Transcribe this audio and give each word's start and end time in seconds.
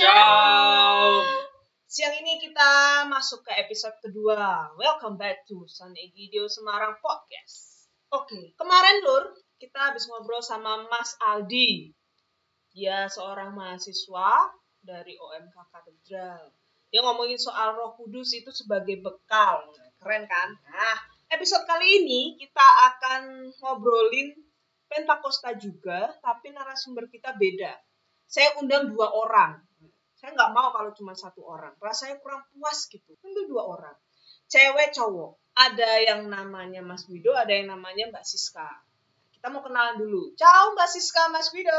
Ciao. 0.00 1.20
Siang 1.84 2.24
ini 2.24 2.40
kita 2.40 3.04
masuk 3.04 3.44
ke 3.44 3.52
episode 3.60 3.92
kedua. 4.00 4.72
Welcome 4.80 5.20
back 5.20 5.44
to 5.44 5.68
San 5.68 5.92
Egidio 5.92 6.48
Semarang 6.48 6.96
Podcast. 7.04 7.84
Oke, 8.08 8.56
kemarin 8.56 9.04
Lur, 9.04 9.36
kita 9.60 9.92
habis 9.92 10.08
ngobrol 10.08 10.40
sama 10.40 10.88
Mas 10.88 11.20
Aldi. 11.20 11.92
Dia 12.72 13.12
seorang 13.12 13.52
mahasiswa 13.52 14.48
dari 14.80 15.20
OMK 15.20 15.68
Katedral. 15.68 16.48
Dia 16.88 17.04
ngomongin 17.04 17.36
soal 17.36 17.76
Roh 17.76 17.92
Kudus 18.00 18.32
itu 18.32 18.48
sebagai 18.56 19.04
bekal. 19.04 19.68
Keren 20.00 20.24
kan? 20.24 20.48
Nah, 20.64 20.96
episode 21.28 21.68
kali 21.68 22.08
ini 22.08 22.40
kita 22.40 22.64
akan 22.88 23.52
ngobrolin 23.52 24.32
Pentakosta 24.88 25.52
juga, 25.60 26.08
tapi 26.24 26.56
narasumber 26.56 27.04
kita 27.12 27.36
beda. 27.36 27.76
Saya 28.24 28.56
undang 28.64 28.96
dua 28.96 29.12
orang 29.12 29.69
saya 30.20 30.36
nggak 30.36 30.52
mau 30.52 30.68
kalau 30.76 30.92
cuma 30.92 31.16
satu 31.16 31.40
orang. 31.48 31.72
Rasanya 31.80 32.20
kurang 32.20 32.44
puas 32.52 32.84
gitu. 32.92 33.16
Ambil 33.24 33.48
dua 33.48 33.62
orang. 33.64 33.96
Cewek 34.52 34.92
cowok. 34.92 35.40
Ada 35.56 36.04
yang 36.04 36.28
namanya 36.28 36.84
Mas 36.84 37.08
Wido 37.08 37.32
ada 37.32 37.48
yang 37.48 37.72
namanya 37.72 38.12
Mbak 38.12 38.24
Siska. 38.28 38.68
Kita 39.32 39.48
mau 39.48 39.64
kenalan 39.64 39.96
dulu. 39.96 40.36
Ciao 40.36 40.76
Mbak 40.76 40.88
Siska 40.92 41.32
Mas 41.32 41.48
Wido. 41.56 41.72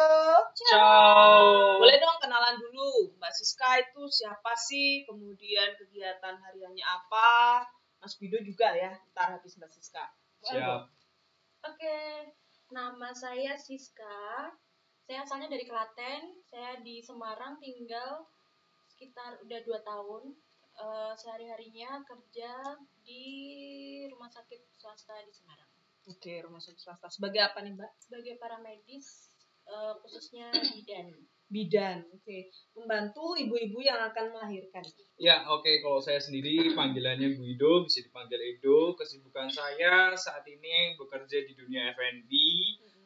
Ciao. 0.57 1.77
boleh 1.77 2.01
dong 2.01 2.17
kenalan 2.17 2.57
dulu. 2.57 3.13
Mbak 3.21 3.33
Siska 3.37 3.77
itu 3.77 4.09
siapa 4.09 4.57
sih? 4.57 5.05
Kemudian 5.05 5.77
kegiatan 5.77 6.41
hariannya 6.41 6.81
apa? 6.81 7.61
Mas 8.01 8.17
Wido 8.17 8.41
juga 8.41 8.73
ya 8.73 8.97
ntar 9.13 9.37
habis 9.37 9.53
Mbak 9.61 9.69
Siska. 9.69 10.09
Siap. 10.41 10.89
Oke, 11.61 11.97
nama 12.73 13.13
saya 13.13 13.53
Siska. 13.53 14.49
Saya 15.05 15.27
asalnya 15.27 15.53
dari 15.53 15.67
Klaten. 15.69 16.41
Saya 16.49 16.81
di 16.81 17.03
Semarang 17.05 17.61
tinggal 17.61 18.25
sekitar 19.01 19.41
udah 19.41 19.59
dua 19.65 19.81
tahun. 19.81 20.37
Eh, 20.71 21.13
sehari-harinya 21.19 21.99
kerja 22.07 22.53
di 23.03 23.25
rumah 24.07 24.31
sakit 24.31 24.71
swasta 24.71 25.13
di 25.27 25.33
Semarang 25.35 25.67
oke 26.09 26.33
rumah 26.47 26.57
sakit 26.57 26.79
swasta 26.79 27.11
sebagai 27.11 27.43
apa 27.43 27.61
nih 27.61 27.75
Mbak 27.77 27.91
sebagai 28.01 28.33
paramedis 28.41 29.29
eh, 29.67 29.93
khususnya 30.01 30.49
bidan. 30.49 31.07
bidan 31.51 31.97
oke 32.15 32.37
membantu 32.73 33.37
ibu-ibu 33.37 33.83
yang 33.83 33.99
akan 34.09 34.33
melahirkan 34.33 34.81
Ya, 35.21 35.45
oke. 35.45 35.85
Kalau 35.85 36.01
saya 36.01 36.17
sendiri 36.17 36.73
panggilannya 36.73 37.37
Guido, 37.37 37.85
bisa 37.85 38.01
dipanggil 38.01 38.41
Edo. 38.41 38.97
Kesibukan 38.97 39.53
saya 39.53 40.17
saat 40.17 40.41
ini 40.49 40.97
bekerja 40.97 41.45
di 41.45 41.53
dunia 41.53 41.93
F&B 41.93 42.31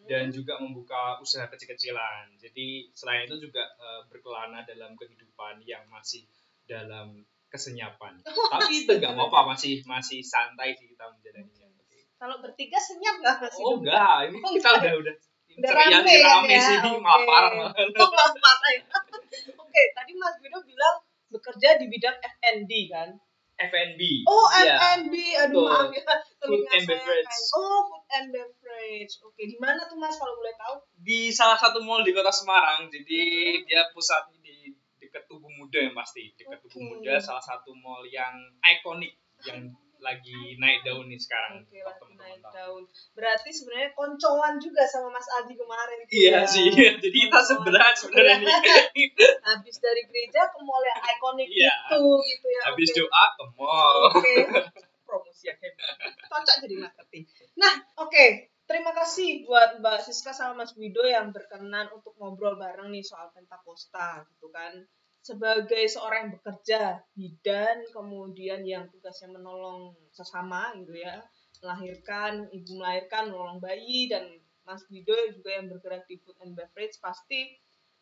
dan 0.05 0.29
juga 0.29 0.57
membuka 0.61 1.17
usaha 1.19 1.45
kecil-kecilan. 1.49 2.37
Jadi 2.37 2.89
selain 2.93 3.25
itu 3.25 3.49
juga 3.49 3.65
eh, 3.77 4.01
berkelana 4.09 4.61
dalam 4.65 4.93
kehidupan 4.93 5.61
yang 5.65 5.85
masih 5.89 6.25
dalam 6.65 7.25
kesenyapan. 7.49 8.17
Tapi 8.53 8.85
itu 8.85 8.91
nggak 8.97 9.13
apa-apa, 9.17 9.53
masih 9.57 9.81
masih 9.85 10.21
santai 10.21 10.73
sih 10.77 10.89
kita 10.89 11.05
menjalaninya. 11.09 11.67
Oke. 11.81 11.99
Kalau 12.17 12.37
bertiga 12.41 12.77
senyap 12.77 13.21
nggak 13.21 13.35
Mas 13.41 13.55
Oh 13.57 13.81
enggak, 13.81 14.29
ini 14.29 14.37
Oh, 14.41 14.51
kita 14.53 14.69
udah 14.81 14.93
udah 15.01 15.15
Udah 15.55 15.71
rame 15.71 16.11
ya, 16.19 16.27
rame 16.35 16.51
ya? 16.51 16.59
sih, 16.67 16.77
Oke. 16.83 16.99
mapar. 16.99 17.43
Oh, 17.55 18.09
mapar 18.11 18.57
ya. 18.75 18.81
Oke, 19.63 19.81
tadi 19.95 20.11
Mas 20.19 20.35
Guido 20.43 20.59
bilang 20.67 20.95
bekerja 21.31 21.79
di 21.79 21.87
bidang 21.87 22.17
F&B 22.19 22.71
kan? 22.91 23.09
F&B. 23.55 24.27
Oh, 24.27 24.51
Iya. 24.51 24.75
F&B. 24.75 25.15
Aduh, 25.47 25.63
Betul. 25.63 25.71
maaf 25.71 25.91
ya. 25.95 26.03
Food 26.43 26.67
and 26.75 26.83
beverage. 26.83 27.35
Oh, 27.55 27.94
and 28.11 28.29
beverage. 28.29 29.13
Oke, 29.19 29.41
di 29.43 29.57
mana 29.57 29.83
tuh 29.83 29.95
Mas 29.95 30.15
kalau 30.15 30.35
boleh 30.35 30.53
tahu? 30.55 30.75
di 30.95 31.29
salah 31.29 31.53
satu 31.55 31.79
mall 31.79 32.01
di 32.01 32.11
kota 32.11 32.29
Semarang. 32.29 32.87
Jadi 32.87 33.21
Mhm. 33.55 33.65
dia 33.65 33.85
pusatnya 33.89 34.37
di 34.39 34.73
dekat 34.97 35.25
Tugu 35.25 35.45
Muda 35.47 35.77
yang 35.79 35.93
pasti. 35.93 36.33
Dekat 36.33 36.57
Tugu 36.59 36.79
Oke. 36.79 36.89
Muda 36.97 37.17
salah 37.17 37.41
satu 37.41 37.73
mall 37.73 38.01
yang 38.03 38.33
ikonik 38.59 39.13
yang 39.43 39.69
lagi 39.97 40.33
naik 40.55 40.81
daun 40.81 41.07
nih 41.07 41.17
sekarang. 41.17 41.61
Oke, 41.61 41.77
Kalau 41.77 41.89
lagi 41.89 42.13
naik 42.15 42.41
daun. 42.43 42.83
Berarti 43.13 43.49
sebenarnya 43.49 43.89
koncoan 43.91 44.57
juga 44.57 44.83
sama 44.83 45.09
Mas 45.09 45.25
Aldi 45.31 45.55
kemarin 45.55 45.97
Iya 46.05 46.31
ya. 46.31 46.39
sih. 46.43 46.67
Jadi 46.69 47.09
kita 47.11 47.39
sebelah 47.39 47.89
sebenarnya 47.91 48.37
nih. 48.39 48.49
Habis 49.47 49.75
dari 49.77 50.01
gereja 50.03 50.41
ke 50.47 50.59
mall 50.59 50.81
yang 50.83 50.99
ikonik 50.99 51.47
Iya. 51.47 51.73
itu 51.89 52.01
gitu 52.23 52.47
ya. 52.49 52.61
Habis 52.65 52.89
Oke. 52.91 52.97
doa 52.99 53.23
ke 53.31 53.43
mall. 53.53 53.97
Oke. 54.11 54.35
Promosi 55.05 55.47
yang 55.47 55.59
hebat. 55.61 55.95
Cocok 56.27 56.55
jadi 56.65 56.75
marketing. 56.81 57.23
Nah, 57.55 57.73
oke. 58.01 58.51
Terima 58.65 58.97
kasih 58.97 59.45
buat 59.45 59.77
Mbak 59.77 60.09
Siska 60.09 60.33
sama 60.33 60.65
Mas 60.65 60.73
Wido 60.73 61.05
yang 61.05 61.29
berkenan 61.29 61.85
untuk 61.93 62.17
ngobrol 62.17 62.57
bareng 62.57 62.89
nih 62.89 63.05
soal 63.05 63.29
Pentakosta 63.29 64.25
gitu 64.25 64.49
kan. 64.49 64.81
Sebagai 65.21 65.85
seorang 65.85 66.29
yang 66.29 66.31
bekerja 66.41 66.81
bidan, 67.13 67.85
kemudian 67.93 68.65
yang 68.65 68.89
tugasnya 68.89 69.37
menolong 69.37 69.93
sesama 70.09 70.73
gitu 70.81 70.97
ya, 70.97 71.21
melahirkan, 71.61 72.49
ibu 72.49 72.81
melahirkan, 72.81 73.29
menolong 73.29 73.61
bayi, 73.61 74.09
dan 74.09 74.33
Mas 74.65 74.81
Wido 74.89 75.13
juga 75.29 75.61
yang 75.61 75.69
bergerak 75.69 76.09
di 76.09 76.17
food 76.25 76.37
and 76.41 76.57
beverage 76.57 76.97
pasti 76.97 77.53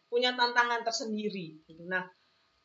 punya 0.08 0.32
tantangan 0.32 0.88
tersendiri. 0.88 1.60
Nah, 1.84 2.08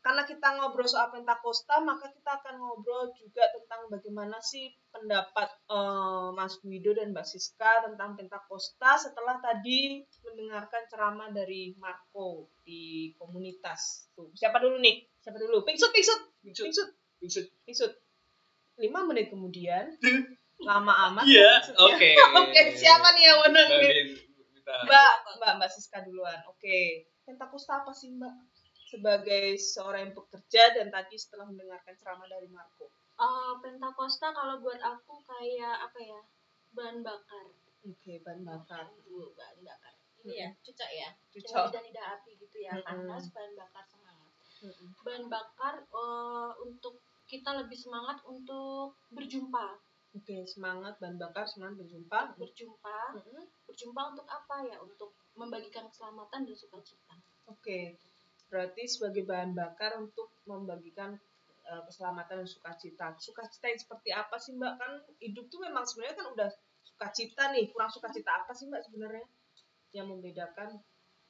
karena 0.08 0.24
kita 0.24 0.56
ngobrol 0.56 0.88
soal 0.88 1.12
Pentakosta, 1.12 1.84
maka 1.84 2.08
kita 2.08 2.40
akan 2.40 2.56
ngobrol 2.56 3.12
juga 3.12 3.44
tentang 3.52 3.92
bagaimana 3.92 4.40
sih 4.40 4.72
pendapat 4.88 5.52
eh, 5.68 6.28
Mas 6.32 6.56
Guido 6.64 6.96
dan 6.96 7.12
Mbak 7.12 7.28
Siska 7.28 7.84
tentang 7.84 8.16
Pentakosta 8.16 8.96
setelah 8.96 9.36
tadi 9.36 10.00
mendengarkan 10.24 10.88
ceramah 10.88 11.28
dari 11.28 11.76
Marco 11.76 12.48
di 12.64 13.12
komunitas. 13.20 14.08
Tuh, 14.16 14.32
siapa 14.32 14.56
dulu 14.64 14.80
nih? 14.80 15.04
Siapa 15.20 15.36
dulu? 15.36 15.68
Pingsut, 15.68 15.92
pingsut, 15.92 16.20
Pingsut. 16.40 16.64
pingsut, 16.64 16.88
Pingsut. 17.20 17.46
pingsut. 17.68 17.92
Lima 18.80 19.04
menit 19.04 19.28
kemudian, 19.28 19.92
lama 20.64 21.12
amat. 21.12 21.28
Iya, 21.28 21.68
ya. 21.68 21.84
oke. 21.84 22.10
Oke, 22.48 22.60
siapa 22.80 23.12
nih 23.12 23.28
yang 23.28 23.44
menang 23.44 23.68
Mbak 23.76 24.88
Mbak, 24.88 25.12
Mbak, 25.36 25.52
Mbak 25.60 25.68
Siska 25.68 26.00
duluan. 26.00 26.40
Oke. 26.48 27.04
Pentakosta 27.28 27.84
apa 27.84 27.92
sih, 27.92 28.08
Mbak? 28.16 28.47
Sebagai 28.88 29.60
seorang 29.60 30.08
yang 30.08 30.14
bekerja 30.16 30.62
dan 30.80 30.88
tadi 30.88 31.16
setelah 31.20 31.44
mendengarkan 31.44 31.92
ceramah 32.00 32.24
dari 32.24 32.48
Marco. 32.48 32.88
Eh, 33.18 33.52
Pentakosta 33.60 34.32
kalau 34.32 34.64
buat 34.64 34.80
aku 34.80 35.20
kayak 35.28 35.76
apa 35.84 35.98
ya? 36.00 36.20
Bahan 36.72 37.04
bakar. 37.04 37.52
Oke, 37.84 38.20
bahan 38.24 38.42
bakar. 38.48 38.88
Bu, 39.04 39.36
bahan 39.36 39.60
bakar. 39.60 39.92
Ini 40.24 40.34
ya, 40.34 40.48
cucak 40.64 40.90
ya. 40.90 41.08
Cucok. 41.30 41.68
Dan 41.70 41.84
lidah 41.84 42.06
api 42.16 42.32
gitu 42.40 42.56
ya. 42.58 42.72
Mm-mm. 42.74 42.86
Panas, 43.06 43.28
bahan 43.30 43.52
bakar 43.54 43.84
semangat. 43.86 44.32
Mm-mm. 44.58 44.90
bahan 45.06 45.30
bakar 45.30 45.86
eh, 45.86 46.52
untuk 46.66 46.98
kita 47.30 47.54
lebih 47.62 47.78
semangat 47.78 48.18
untuk 48.26 48.98
berjumpa 49.14 49.78
Oke, 50.18 50.42
semangat 50.50 50.98
bahan 50.98 51.14
bakar, 51.14 51.46
semangat 51.46 51.78
berjumpa. 51.84 52.34
berjumpa 52.34 52.98
Mm-mm. 53.14 53.44
berjumpa 53.70 54.02
untuk 54.16 54.26
apa 54.26 54.66
ya 54.66 54.82
untuk 54.82 55.14
membagikan 55.38 55.86
keselamatan 55.86 56.42
dan 56.42 56.56
sukacita 56.58 57.14
Oke. 57.46 57.94
Berarti 58.48 58.88
sebagai 58.88 59.22
bahan 59.28 59.52
bakar 59.52 59.96
untuk 60.00 60.32
membagikan 60.48 61.16
eh, 61.68 61.82
keselamatan 61.88 62.44
dan 62.44 62.48
sukacita. 62.48 63.06
Sukacita 63.20 63.66
yang 63.68 63.80
seperti 63.80 64.10
apa 64.12 64.36
sih, 64.40 64.52
Mbak? 64.56 64.74
Kan 64.80 64.92
hidup 65.20 65.46
tuh 65.52 65.60
memang 65.62 65.84
sebenarnya 65.84 66.16
kan 66.20 66.26
udah 66.34 66.50
sukacita 66.84 67.52
nih. 67.54 67.68
Kurang 67.72 67.90
sukacita 67.92 68.30
apa 68.44 68.52
sih, 68.56 68.66
Mbak 68.68 68.82
sebenarnya? 68.88 69.26
Yang 69.96 70.06
membedakan. 70.12 70.70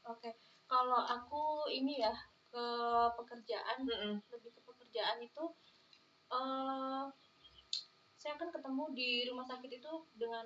oke 0.04 0.30
kalau 0.68 1.00
aku 1.00 1.68
ini 1.68 2.00
ya 2.00 2.12
ke 2.48 2.64
pekerjaan 3.16 3.84
Mm-mm. 3.84 4.14
lebih 4.32 4.50
ke 4.56 4.60
pekerjaan 4.64 5.20
itu 5.20 5.44
eh 6.32 7.04
saya 8.18 8.34
kan 8.34 8.50
ketemu 8.50 8.84
di 8.92 9.10
rumah 9.30 9.46
sakit 9.46 9.70
itu 9.80 9.92
dengan 10.18 10.44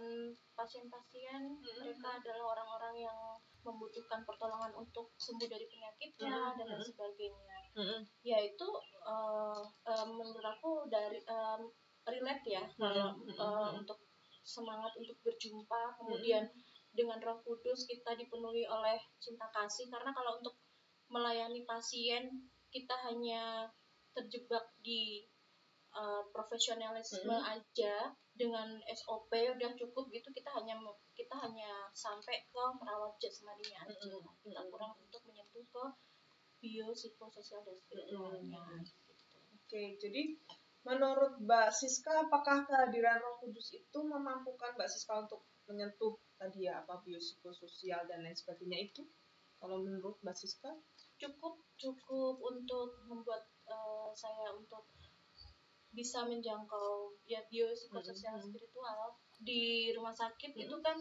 pasien-pasien 0.54 1.58
mereka 1.62 2.20
adalah 2.20 2.54
orang-orang 2.54 3.08
yang 3.08 3.18
membutuhkan 3.62 4.26
pertolongan 4.26 4.72
untuk 4.74 5.14
sembuh 5.16 5.48
dari 5.48 5.66
penyakitnya 5.66 6.58
dan 6.58 6.66
lain 6.66 6.78
Mhm. 6.78 6.86
sebagainya 6.86 7.58
Mm-mm. 7.72 8.00
yaitu 8.22 8.68
eh, 9.02 9.62
eh, 9.88 10.06
menurut 10.06 10.44
aku 10.44 10.86
dari 10.86 11.18
em, 11.24 11.62
relate 12.06 12.44
ya 12.46 12.62
kalau 12.76 13.14
Mhm, 13.18 13.34
eh, 13.34 13.42
mhm. 13.42 13.80
untuk 13.82 13.98
semangat 14.42 14.92
untuk 14.98 15.16
berjumpa 15.22 15.94
kemudian 15.98 16.44
dengan 16.92 17.16
Roh 17.22 17.38
Kudus 17.40 17.86
kita 17.86 18.12
dipenuhi 18.14 18.66
oleh 18.66 18.98
cinta 19.16 19.46
kasih 19.54 19.88
karena 19.88 20.10
kalau 20.12 20.42
untuk 20.42 20.58
melayani 21.08 21.62
pasien 21.64 22.28
kita 22.68 22.94
hanya 23.08 23.70
terjebak 24.12 24.66
di 24.82 25.24
eh, 25.92 26.22
profesionalisme 26.32 27.28
Mhm. 27.36 27.44
aja 27.52 27.94
dengan 28.32 28.80
SOP 28.88 29.28
udah 29.28 29.76
cukup 29.76 30.08
gitu 30.08 30.32
kita 30.32 30.48
hanya 30.56 30.72
kita 31.32 31.48
hanya 31.48 31.88
sampai 31.96 32.44
ke 32.44 32.64
merawat 32.76 33.16
jasmaninya 33.16 33.88
aja 33.88 33.96
Mhm. 34.04 34.20
kita 34.44 34.60
Mhm. 34.60 34.68
kurang 34.68 34.92
untuk 35.00 35.24
menyentuh 35.24 35.64
ke 35.64 35.84
bio 36.60 36.92
psikososial 36.92 37.64
dan 37.64 37.72
spiritualnya 37.80 38.84
gitu. 38.84 39.16
Oke, 39.56 39.96
jadi 39.96 40.36
menurut 40.84 41.40
Mbak 41.40 41.72
Siska, 41.72 42.28
apakah 42.28 42.68
kehadiran 42.68 43.24
Roh 43.24 43.40
Kudus 43.40 43.72
itu 43.72 43.98
memampukan 44.04 44.76
Mbak 44.76 44.92
Siska 44.92 45.24
untuk 45.24 45.40
menyentuh 45.64 46.20
tadi 46.36 46.68
ya 46.68 46.84
apa 46.84 47.00
biopsikososial 47.00 48.04
dan 48.12 48.28
lain 48.28 48.36
sebagainya 48.36 48.92
itu? 48.92 49.08
Kalau 49.56 49.80
menurut 49.80 50.20
Mbak 50.20 50.36
Siska? 50.36 50.68
cukup 51.16 51.64
cukup 51.80 52.44
untuk 52.44 53.08
membuat 53.08 53.48
uh, 53.72 54.12
saya 54.12 54.52
untuk 54.52 54.84
bisa 55.96 56.28
menjangkau 56.28 57.16
ya 57.24 57.40
biopsikososial 57.48 58.36
Mhm. 58.36 58.52
spiritual 58.52 59.16
di 59.42 59.90
rumah 59.92 60.14
sakit 60.14 60.54
Mhm. 60.54 60.62
itu 60.64 60.76
kan 60.80 60.98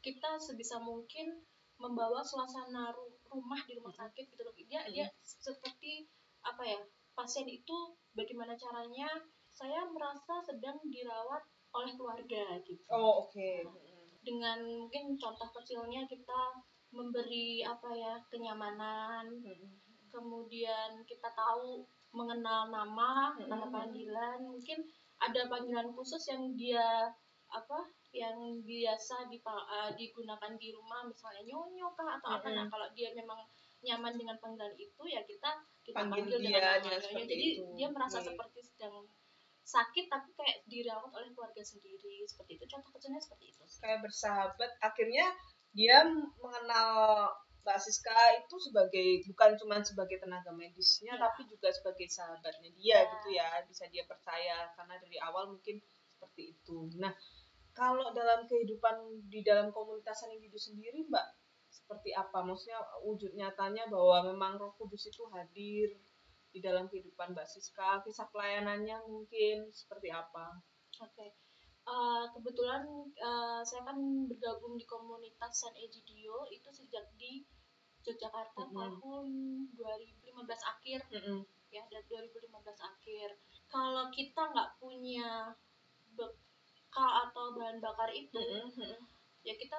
kita 0.00 0.38
sebisa 0.38 0.78
mungkin 0.78 1.42
membawa 1.76 2.22
suasana 2.22 2.94
ru- 2.94 3.18
rumah 3.28 3.60
di 3.66 3.76
rumah 3.76 3.92
Mhm. 3.92 4.00
sakit 4.06 4.24
gitu 4.32 4.42
loh 4.46 4.54
dia 4.56 4.80
Mhm. 4.86 4.92
dia 4.94 5.06
seperti 5.20 6.06
apa 6.42 6.62
ya 6.62 6.78
pasien 7.12 7.44
itu 7.44 7.76
bagaimana 8.14 8.54
caranya 8.54 9.08
saya 9.50 9.82
merasa 9.88 10.38
sedang 10.40 10.78
dirawat 10.86 11.42
oleh 11.74 11.92
keluarga 11.96 12.60
gitu 12.62 12.84
Oh, 12.88 13.26
oke. 13.26 13.50
dengan 14.22 14.58
mungkin 14.62 15.16
contoh 15.16 15.48
kecilnya 15.52 16.06
kita 16.06 16.40
memberi 16.92 17.60
apa 17.62 17.90
ya 17.92 18.14
kenyamanan 18.30 19.26
kemudian 20.08 21.02
kita 21.04 21.28
tahu 21.34 21.84
mengenal 22.14 22.72
nama 22.72 23.34
Mm-mm. 23.36 23.48
nama 23.50 23.66
panggilan 23.68 24.40
mungkin 24.40 24.80
ada 25.20 25.48
panggilan 25.48 25.92
khusus 25.92 26.22
yang 26.30 26.56
dia 26.56 27.12
apa 27.50 27.78
yang 28.10 28.58
biasa 28.64 29.28
eh, 29.30 29.90
digunakan 29.94 30.52
di 30.58 30.68
rumah 30.74 31.06
misalnya 31.06 31.42
nyonyo 31.46 31.88
kah 31.94 32.18
atau 32.18 32.40
apa 32.40 32.48
nah 32.50 32.66
kalau 32.66 32.88
dia 32.96 33.12
memang 33.14 33.38
nyaman 33.84 34.18
dengan 34.18 34.36
panggilan 34.42 34.72
itu 34.74 35.02
ya 35.06 35.22
kita 35.22 35.62
kita 35.86 35.94
Panggil 35.94 36.26
panggil, 36.26 36.38
dia 36.42 36.80
dengan 36.82 36.98
seperti 36.98 37.28
jadi 37.30 37.46
itu. 37.54 37.64
dia 37.78 37.88
merasa 37.92 38.18
Oke. 38.18 38.34
seperti 38.34 38.60
sedang 38.66 39.06
sakit 39.66 40.06
tapi 40.06 40.30
kayak 40.34 40.58
dirawat 40.70 41.10
oleh 41.10 41.30
keluarga 41.34 41.62
sendiri 41.62 42.22
seperti 42.26 42.58
itu 42.58 42.64
contoh 42.70 42.90
kecilnya 42.94 43.18
seperti 43.18 43.50
itu 43.50 43.62
Kayak 43.82 44.00
bersahabat, 44.06 44.70
akhirnya 44.78 45.26
dia 45.74 46.06
mengenal 46.38 46.90
Mbak 47.66 47.78
Siska 47.82 48.14
itu 48.46 48.56
sebagai 48.62 49.26
bukan 49.26 49.58
cuma 49.58 49.82
sebagai 49.82 50.22
tenaga 50.22 50.54
medisnya 50.54 51.18
Ya. 51.18 51.26
tapi 51.26 51.50
juga 51.50 51.66
sebagai 51.74 52.06
sahabatnya 52.06 52.70
dia 52.78 53.02
Ya. 53.02 53.10
gitu 53.10 53.28
ya 53.34 53.48
bisa 53.66 53.90
dia 53.90 54.06
percaya 54.06 54.70
karena 54.78 54.94
dari 55.02 55.18
awal 55.18 55.50
mungkin 55.50 55.82
seperti 56.14 56.54
itu. 56.56 56.88
Nah 57.02 57.10
kalau 57.76 58.08
dalam 58.16 58.48
kehidupan 58.48 59.28
di 59.28 59.44
dalam 59.44 59.68
komunitas 59.68 60.24
individu 60.24 60.56
sendiri 60.56 61.04
Mbak 61.12 61.26
seperti 61.68 62.16
apa? 62.16 62.40
Maksudnya 62.40 62.80
wujud 63.04 63.36
nyatanya 63.36 63.84
bahwa 63.92 64.32
memang 64.32 64.56
Roh 64.56 64.72
Kudus 64.80 65.12
itu 65.12 65.28
hadir 65.28 65.92
di 66.48 66.58
dalam 66.64 66.88
kehidupan 66.88 67.36
Mbak 67.36 67.44
Siska, 67.44 68.00
kisah 68.00 68.32
pelayanannya 68.32 68.96
mungkin 69.04 69.68
seperti 69.68 70.08
apa? 70.08 70.56
Oke. 71.04 71.36
Eh, 71.86 72.24
kebetulan 72.34 72.82
eh, 73.14 73.60
saya 73.62 73.82
kan 73.86 73.98
bergabung 74.26 74.74
di 74.80 74.88
komunitas 74.88 75.52
San 75.62 75.76
Egidio 75.76 76.48
itu 76.48 76.66
sejak 76.72 77.04
di 77.20 77.44
Yogyakarta 78.06 78.70
Mhm. 78.70 78.74
tahun 78.74 79.26
2015 79.76 80.62
akhir 80.64 81.02
Mm-mm. 81.12 81.42
ya 81.68 81.82
dari 81.90 82.06
2015 82.08 82.78
akhir. 82.78 83.28
Kalau 83.66 84.08
kita 84.14 84.42
nggak 84.50 84.78
punya 84.78 85.52
atau 87.02 87.56
bahan 87.56 87.78
bakar 87.82 88.08
itu 88.12 88.38
Mm-mm. 88.38 88.72
Mm-mm. 88.72 89.00
ya 89.44 89.54
kita 89.56 89.78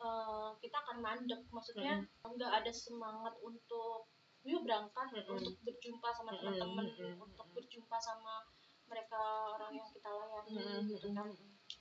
eh, 0.00 0.50
kita 0.62 0.76
akan 0.86 0.98
mandek 1.02 1.42
maksudnya 1.50 2.02
nggak 2.22 2.52
ada 2.62 2.72
semangat 2.72 3.34
untuk 3.42 4.08
yuk 4.46 4.64
berangkat 4.64 5.08
Mm-mm. 5.12 5.36
untuk 5.36 5.54
berjumpa 5.66 6.08
sama 6.14 6.32
teman-teman 6.36 6.86
Mm-mm. 6.86 7.14
untuk 7.20 7.46
berjumpa 7.52 7.96
sama 8.00 8.44
mereka 8.90 9.20
orang 9.54 9.76
yang 9.76 9.88
kita 9.90 10.10
layani 10.10 10.54
Mm-mm. 10.56 10.80
gitu 10.90 11.08
kan 11.14 11.28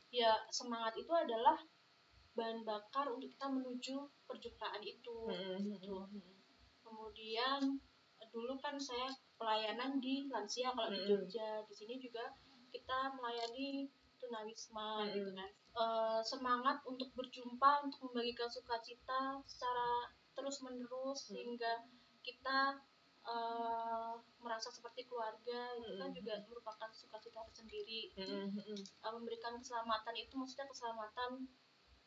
ya 0.10 0.32
semangat 0.50 0.94
itu 0.98 1.12
adalah 1.14 1.58
bahan 2.38 2.62
bakar 2.64 3.10
untuk 3.10 3.30
kita 3.30 3.48
menuju 3.50 3.96
perjumpaan 4.30 4.82
itu 4.86 5.18
gitu 5.66 5.96
kemudian 6.86 7.82
dulu 8.30 8.54
kan 8.62 8.78
saya 8.78 9.10
pelayanan 9.40 9.98
di 9.98 10.30
lansia 10.30 10.70
kalau 10.76 10.94
di. 10.94 11.08
Jogja 11.10 11.66
di 11.66 11.74
sini 11.74 11.98
juga 11.98 12.30
kita 12.70 13.18
melayani 13.18 13.90
tunawisma 14.30 15.10
Mm-mm. 15.10 15.14
gitu 15.18 15.32
kan 15.34 15.50
Eh, 15.80 16.22
semangat 16.28 16.84
untuk 16.84 17.08
berjumpa 17.16 17.88
untuk 17.88 18.12
membagikan 18.12 18.52
sukacita 18.52 19.40
secara 19.48 20.12
terus 20.36 20.60
menerus 20.60 21.30
Mm. 21.30 21.32
sehingga 21.32 21.88
kita 22.20 22.84
eh, 23.24 24.14
merasa 24.44 24.68
seperti 24.74 25.08
keluarga 25.08 25.78
itu 25.80 25.96
kan 25.96 26.12
Mm-mm. 26.12 26.20
juga 26.20 26.42
merupakan 26.52 26.90
sukacita 26.92 27.46
tersendiri 27.48 28.12
Mm-mm. 28.18 28.76
uh, 29.06 29.12
memberikan 29.16 29.56
keselamatan 29.62 30.16
itu 30.20 30.34
maksudnya 30.36 30.68
keselamatan 30.68 31.48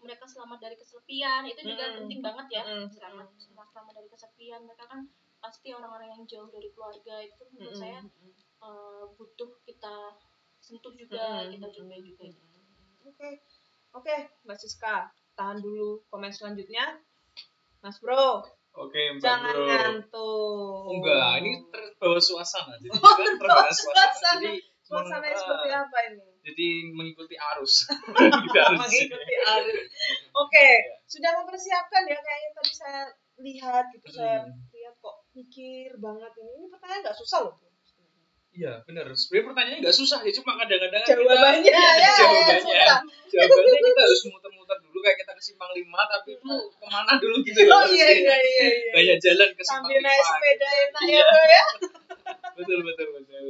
mereka 0.02 0.26
selamat 0.26 0.58
dari 0.58 0.76
kesepian 0.76 1.46
itu 1.46 1.62
juga 1.62 1.96
penting 1.96 2.20
banget 2.20 2.46
ya 2.50 2.64
selamat 2.90 3.32
selamat 3.38 3.92
dari 3.94 4.08
kesepian 4.10 4.66
mereka 4.66 4.84
kan 4.90 5.06
pasti 5.38 5.70
orang-orang 5.72 6.10
yang 6.12 6.22
jauh 6.26 6.50
dari 6.50 6.68
keluarga 6.74 7.22
itu 7.22 7.42
menurut 7.54 7.76
saya 7.78 8.02
uh, 8.60 9.06
butuh 9.14 9.62
kita 9.64 10.18
sentuh 10.62 10.94
juga 10.94 11.42
Mm-mm. 11.42 11.52
kita 11.52 11.66
jumpai 11.68 12.00
juga 12.00 12.24
Oke, 13.02 13.42
oke, 13.92 14.14
Mbak 14.46 14.56
Siska, 14.56 15.10
tahan 15.34 15.58
dulu 15.58 16.00
komen 16.06 16.30
selanjutnya. 16.30 17.02
Mas 17.82 17.98
Bro, 17.98 18.46
Oke, 18.72 19.12
Mbak 19.12 19.20
jangan 19.20 19.52
Bro. 19.52 19.66
ngantuk. 19.66 20.86
Enggak, 20.96 21.30
ini 21.42 21.52
terbawa 21.68 22.16
suasana. 22.16 22.78
Jadi 22.78 22.94
Oh, 22.94 23.02
terbawa 23.18 23.66
terbawa 23.66 23.72
suasana. 23.74 24.38
Jadi 24.38 24.54
Suasananya 24.82 25.28
meng- 25.28 25.40
seperti 25.40 25.68
apa 25.72 25.98
ini? 26.08 26.26
Jadi 26.42 26.68
mengikuti 26.90 27.34
arus. 27.34 27.74
Mengikuti 28.14 28.58
arus. 28.60 28.78
Mengikuti 28.80 29.34
arus. 29.36 29.82
Oke, 30.32 30.68
sudah 31.04 31.30
mempersiapkan 31.36 32.02
ya 32.06 32.18
kayaknya 32.18 32.50
tadi 32.54 32.72
saya 32.72 33.02
lihat 33.38 33.84
gitu, 33.90 34.06
saya 34.08 34.42
Hmm. 34.42 34.70
lihat 34.70 34.94
kok 34.96 35.16
mikir 35.32 35.90
banget 35.98 36.32
ini. 36.38 36.50
Ini 36.56 36.66
pertanyaan 36.70 37.00
nggak 37.02 37.18
susah 37.18 37.50
loh. 37.50 37.54
Iya, 38.52 38.84
benar. 38.84 39.08
Sebenarnya 39.10 39.46
pertanyaannya 39.48 39.78
nggak 39.80 39.96
susah 39.96 40.18
ya, 40.20 40.32
cuma 40.36 40.52
kadang-kadang 40.54 41.00
Jawabannya 41.02 41.64
kita, 41.64 41.72
ya, 41.72 41.92
ya, 41.96 42.12
jawabannya, 42.14 42.60
susah. 42.60 42.98
jawabannya 43.26 43.78
kita 43.82 44.00
harus 44.04 44.20
muter-muter 44.28 44.76
dulu 44.78 44.98
kayak 45.00 45.16
kita 45.18 45.32
ke 45.32 45.42
simpang 45.42 45.72
lima, 45.72 46.00
tapi 46.04 46.30
itu 46.32 46.44
ke 46.68 46.86
mana 46.86 47.12
dulu 47.16 47.36
gitu 47.40 47.58
Oh 47.64 47.80
loh. 47.80 47.82
iya 47.88 48.08
iya 48.12 48.36
iya. 48.36 48.66
iya. 48.68 48.92
Banyak 48.92 49.18
jalan 49.18 49.48
ke 49.50 49.62
simpang 49.62 49.88
Sambil 49.88 49.96
lima. 49.96 50.06
naik 50.06 50.22
sepeda 50.22 50.52
gitu. 50.52 50.82
enak 50.84 51.00
Iya, 51.02 51.16
ya 51.16 51.24
bro 51.24 51.44
ya. 51.48 51.64
betul 52.60 52.78
betul 52.84 53.08
betul. 53.16 53.44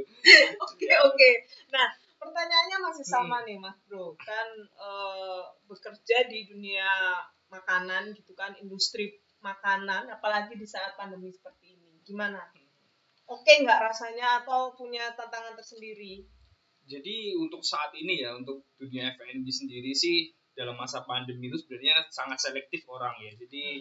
Oke 0.63 0.85
Iya. 0.87 0.97
oke. 1.03 1.31
Nah 1.69 1.87
pertanyaannya 2.17 2.79
masih 2.81 3.03
sama 3.05 3.37
Hmm. 3.43 3.47
nih 3.51 3.57
mas 3.59 3.79
bro. 3.85 4.15
Kan 4.17 4.49
eh, 4.63 5.41
bekerja 5.67 6.31
di 6.31 6.47
dunia 6.47 6.89
makanan 7.51 8.15
gitu 8.15 8.33
kan, 8.33 8.55
industri 8.57 9.19
makanan, 9.43 10.07
apalagi 10.09 10.55
di 10.55 10.65
saat 10.65 10.95
pandemi 10.95 11.29
seperti 11.29 11.75
ini. 11.75 11.99
Gimana? 12.01 12.39
Oke 13.31 13.63
nggak 13.63 13.81
rasanya 13.81 14.43
atau 14.43 14.75
punya 14.75 15.15
tantangan 15.15 15.55
tersendiri? 15.57 16.27
Jadi 16.83 17.39
untuk 17.39 17.63
saat 17.63 17.95
ini 17.95 18.21
ya, 18.27 18.35
untuk 18.35 18.67
dunia 18.77 19.15
F&B 19.15 19.47
sendiri 19.47 19.95
sih 19.95 20.35
dalam 20.53 20.75
masa 20.77 21.07
pandemi 21.07 21.49
itu 21.49 21.57
sebenarnya 21.63 22.05
sangat 22.11 22.39
selektif 22.43 22.85
orang 22.91 23.15
ya. 23.23 23.33
Jadi 23.39 23.81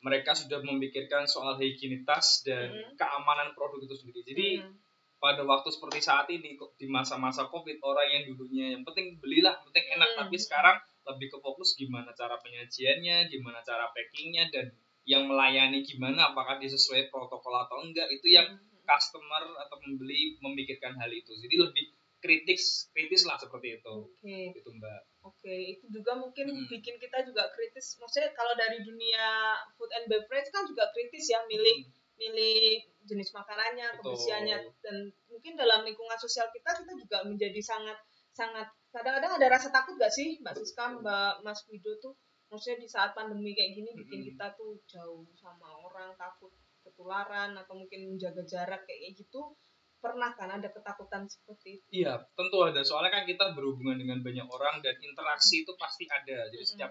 mereka 0.00 0.32
sudah 0.32 0.62
memikirkan 0.64 1.28
soal 1.28 1.58
higienitas 1.60 2.42
dan 2.46 2.70
Hmm. 2.72 2.94
keamanan 2.96 3.52
produk 3.52 3.84
itu 3.84 3.94
sendiri. 3.98 4.20
Jadi 4.24 4.46
Hmm. 4.64 4.72
pada 5.18 5.42
waktu 5.42 5.68
seperti 5.74 5.98
saat 5.98 6.30
ini 6.30 6.54
di 6.54 6.86
masa-masa 6.86 7.50
covid 7.50 7.76
orang 7.82 8.06
yang 8.06 8.22
dulunya 8.30 8.78
yang 8.78 8.86
penting 8.86 9.18
belilah 9.18 9.50
yang 9.58 9.66
penting 9.66 9.86
enak 9.98 10.08
Hmm. 10.14 10.18
tapi 10.24 10.36
sekarang 10.38 10.76
lebih 11.10 11.26
ke 11.34 11.38
fokus 11.42 11.74
gimana 11.74 12.14
cara 12.14 12.38
penyajiannya 12.38 13.26
gimana 13.26 13.58
cara 13.66 13.90
packingnya 13.90 14.46
dan 14.54 14.70
yang 15.02 15.26
melayani 15.26 15.82
gimana 15.82 16.30
apakah 16.30 16.62
dia 16.62 16.70
sesuai 16.70 17.10
protokol 17.10 17.50
atau 17.50 17.82
enggak 17.82 18.06
itu 18.14 18.30
yang 18.30 18.46
Hmm. 18.46 18.67
Customer 18.88 19.44
atau 19.68 19.76
pembeli 19.76 20.40
memikirkan 20.40 20.96
hal 20.96 21.12
itu. 21.12 21.36
Jadi 21.36 21.54
lebih 21.60 21.84
kritis 22.18 22.90
kritis 22.90 23.22
lah 23.28 23.38
seperti 23.38 23.78
itu. 23.78 23.94
Oke. 24.10 24.56
gitu 24.56 24.70
mbak. 24.74 25.00
Oke, 25.22 25.54
itu 25.76 25.84
juga 25.92 26.16
mungkin 26.16 26.50
Hmm. 26.50 26.66
bikin 26.66 26.96
kita 26.98 27.22
juga 27.22 27.46
kritis. 27.52 27.94
Maksudnya 28.00 28.32
kalau 28.32 28.56
dari 28.56 28.80
dunia 28.82 29.54
food 29.76 29.92
and 29.94 30.08
beverage 30.08 30.48
kan 30.50 30.64
juga 30.66 30.88
kritis 30.90 31.28
ya, 31.30 31.44
milih 31.46 31.86
milih 32.18 32.82
jenis 33.06 33.30
makanannya, 33.30 33.94
kebersihannya 34.02 34.56
dan 34.82 34.96
mungkin 35.30 35.54
dalam 35.54 35.86
lingkungan 35.86 36.18
sosial 36.18 36.50
kita 36.50 36.82
kita 36.82 36.92
juga 36.98 37.22
menjadi 37.22 37.60
sangat 37.62 37.94
sangat 38.34 38.66
kadang-kadang 38.90 39.38
ada 39.38 39.46
rasa 39.50 39.70
takut 39.70 39.94
gak 39.94 40.10
sih 40.10 40.42
Mbak 40.42 40.58
Siska, 40.58 40.98
Mbak 40.98 41.46
Mas 41.46 41.62
Wido 41.70 41.94
tuh? 42.02 42.18
Maksudnya 42.50 42.80
di 42.82 42.88
saat 42.90 43.12
pandemi 43.14 43.52
kayak 43.54 43.76
gini 43.76 43.90
bikin 43.94 44.18
Mm-mm. 44.24 44.28
kita 44.34 44.46
tuh 44.58 44.80
jauh 44.90 45.22
sama 45.36 45.68
orang 45.78 46.16
takut 46.18 46.50
ketularan 46.98 47.54
atau 47.54 47.78
mungkin 47.78 48.10
menjaga 48.10 48.42
jarak 48.42 48.82
kayak 48.82 49.14
gitu 49.14 49.54
pernah 50.02 50.34
kan 50.34 50.50
ada 50.50 50.66
ketakutan 50.66 51.30
seperti 51.30 51.78
itu? 51.78 51.86
Iya 52.02 52.18
tentu 52.34 52.58
ada. 52.66 52.82
Soalnya 52.82 53.14
kan 53.14 53.22
kita 53.22 53.54
berhubungan 53.54 54.02
dengan 54.02 54.18
banyak 54.18 54.50
orang 54.50 54.82
dan 54.82 54.98
interaksi 54.98 55.62
itu 55.62 55.70
pasti 55.78 56.10
ada. 56.10 56.50
Jadi 56.50 56.64
setiap 56.66 56.90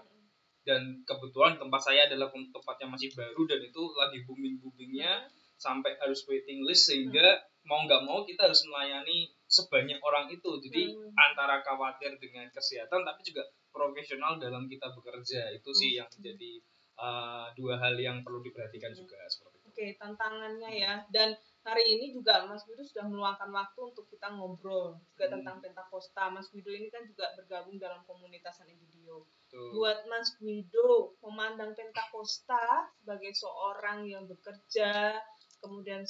dan 0.64 1.04
kebetulan 1.04 1.60
tempat 1.60 1.80
saya 1.84 2.08
adalah 2.08 2.32
tem- 2.32 2.48
tempatnya 2.48 2.88
masih 2.88 3.12
baru 3.12 3.44
dan 3.44 3.60
itu 3.60 3.82
lagi 3.96 4.24
booming 4.24 4.56
boomingnya 4.64 5.28
sampai 5.60 5.96
harus 6.00 6.24
waiting 6.28 6.64
list 6.64 6.88
sehingga 6.88 7.44
mau 7.68 7.84
nggak 7.84 8.04
mau 8.04 8.24
kita 8.24 8.48
harus 8.48 8.64
melayani 8.64 9.28
sebanyak 9.48 10.00
orang 10.00 10.32
itu. 10.32 10.50
Jadi 10.68 10.92
Hmm. 10.92 11.12
antara 11.16 11.60
khawatir 11.60 12.16
dengan 12.16 12.48
kesehatan 12.52 13.04
tapi 13.04 13.20
juga 13.24 13.44
profesional 13.72 14.40
dalam 14.40 14.68
kita 14.68 14.88
bekerja. 14.92 15.52
Itu 15.52 15.72
sih 15.72 15.96
yang 15.96 16.08
menjadi 16.12 16.60
uh, 17.00 17.48
dua 17.56 17.80
hal 17.80 17.96
yang 17.96 18.20
perlu 18.20 18.44
diperhatikan 18.44 18.92
juga 18.92 19.16
seperti 19.28 19.57
Oke, 19.78 19.94
tantangannya 19.94 20.74
ya. 20.74 21.06
Dan 21.06 21.38
hari 21.62 21.86
ini 21.86 22.10
juga 22.10 22.42
Mas 22.50 22.66
Wido 22.66 22.82
sudah 22.82 23.06
meluangkan 23.06 23.46
waktu 23.54 23.94
untuk 23.94 24.10
kita 24.10 24.26
ngobrol 24.34 24.98
juga 25.14 25.30
Hmm. 25.30 25.38
tentang 25.38 25.62
Pentakosta. 25.62 26.34
Mas 26.34 26.50
Wido 26.50 26.74
ini 26.74 26.90
kan 26.90 27.06
juga 27.06 27.30
bergabung 27.38 27.78
dalam 27.78 28.02
komunitas 28.02 28.58
Video. 28.66 29.22
Tuh. 29.46 29.78
Buat 29.78 30.10
Mas 30.10 30.34
Wido, 30.42 31.14
memandang 31.22 31.78
Pentakosta 31.78 32.90
sebagai 32.98 33.30
seorang 33.38 34.02
yang 34.02 34.26
bekerja, 34.26 35.14
kemudian 35.62 36.02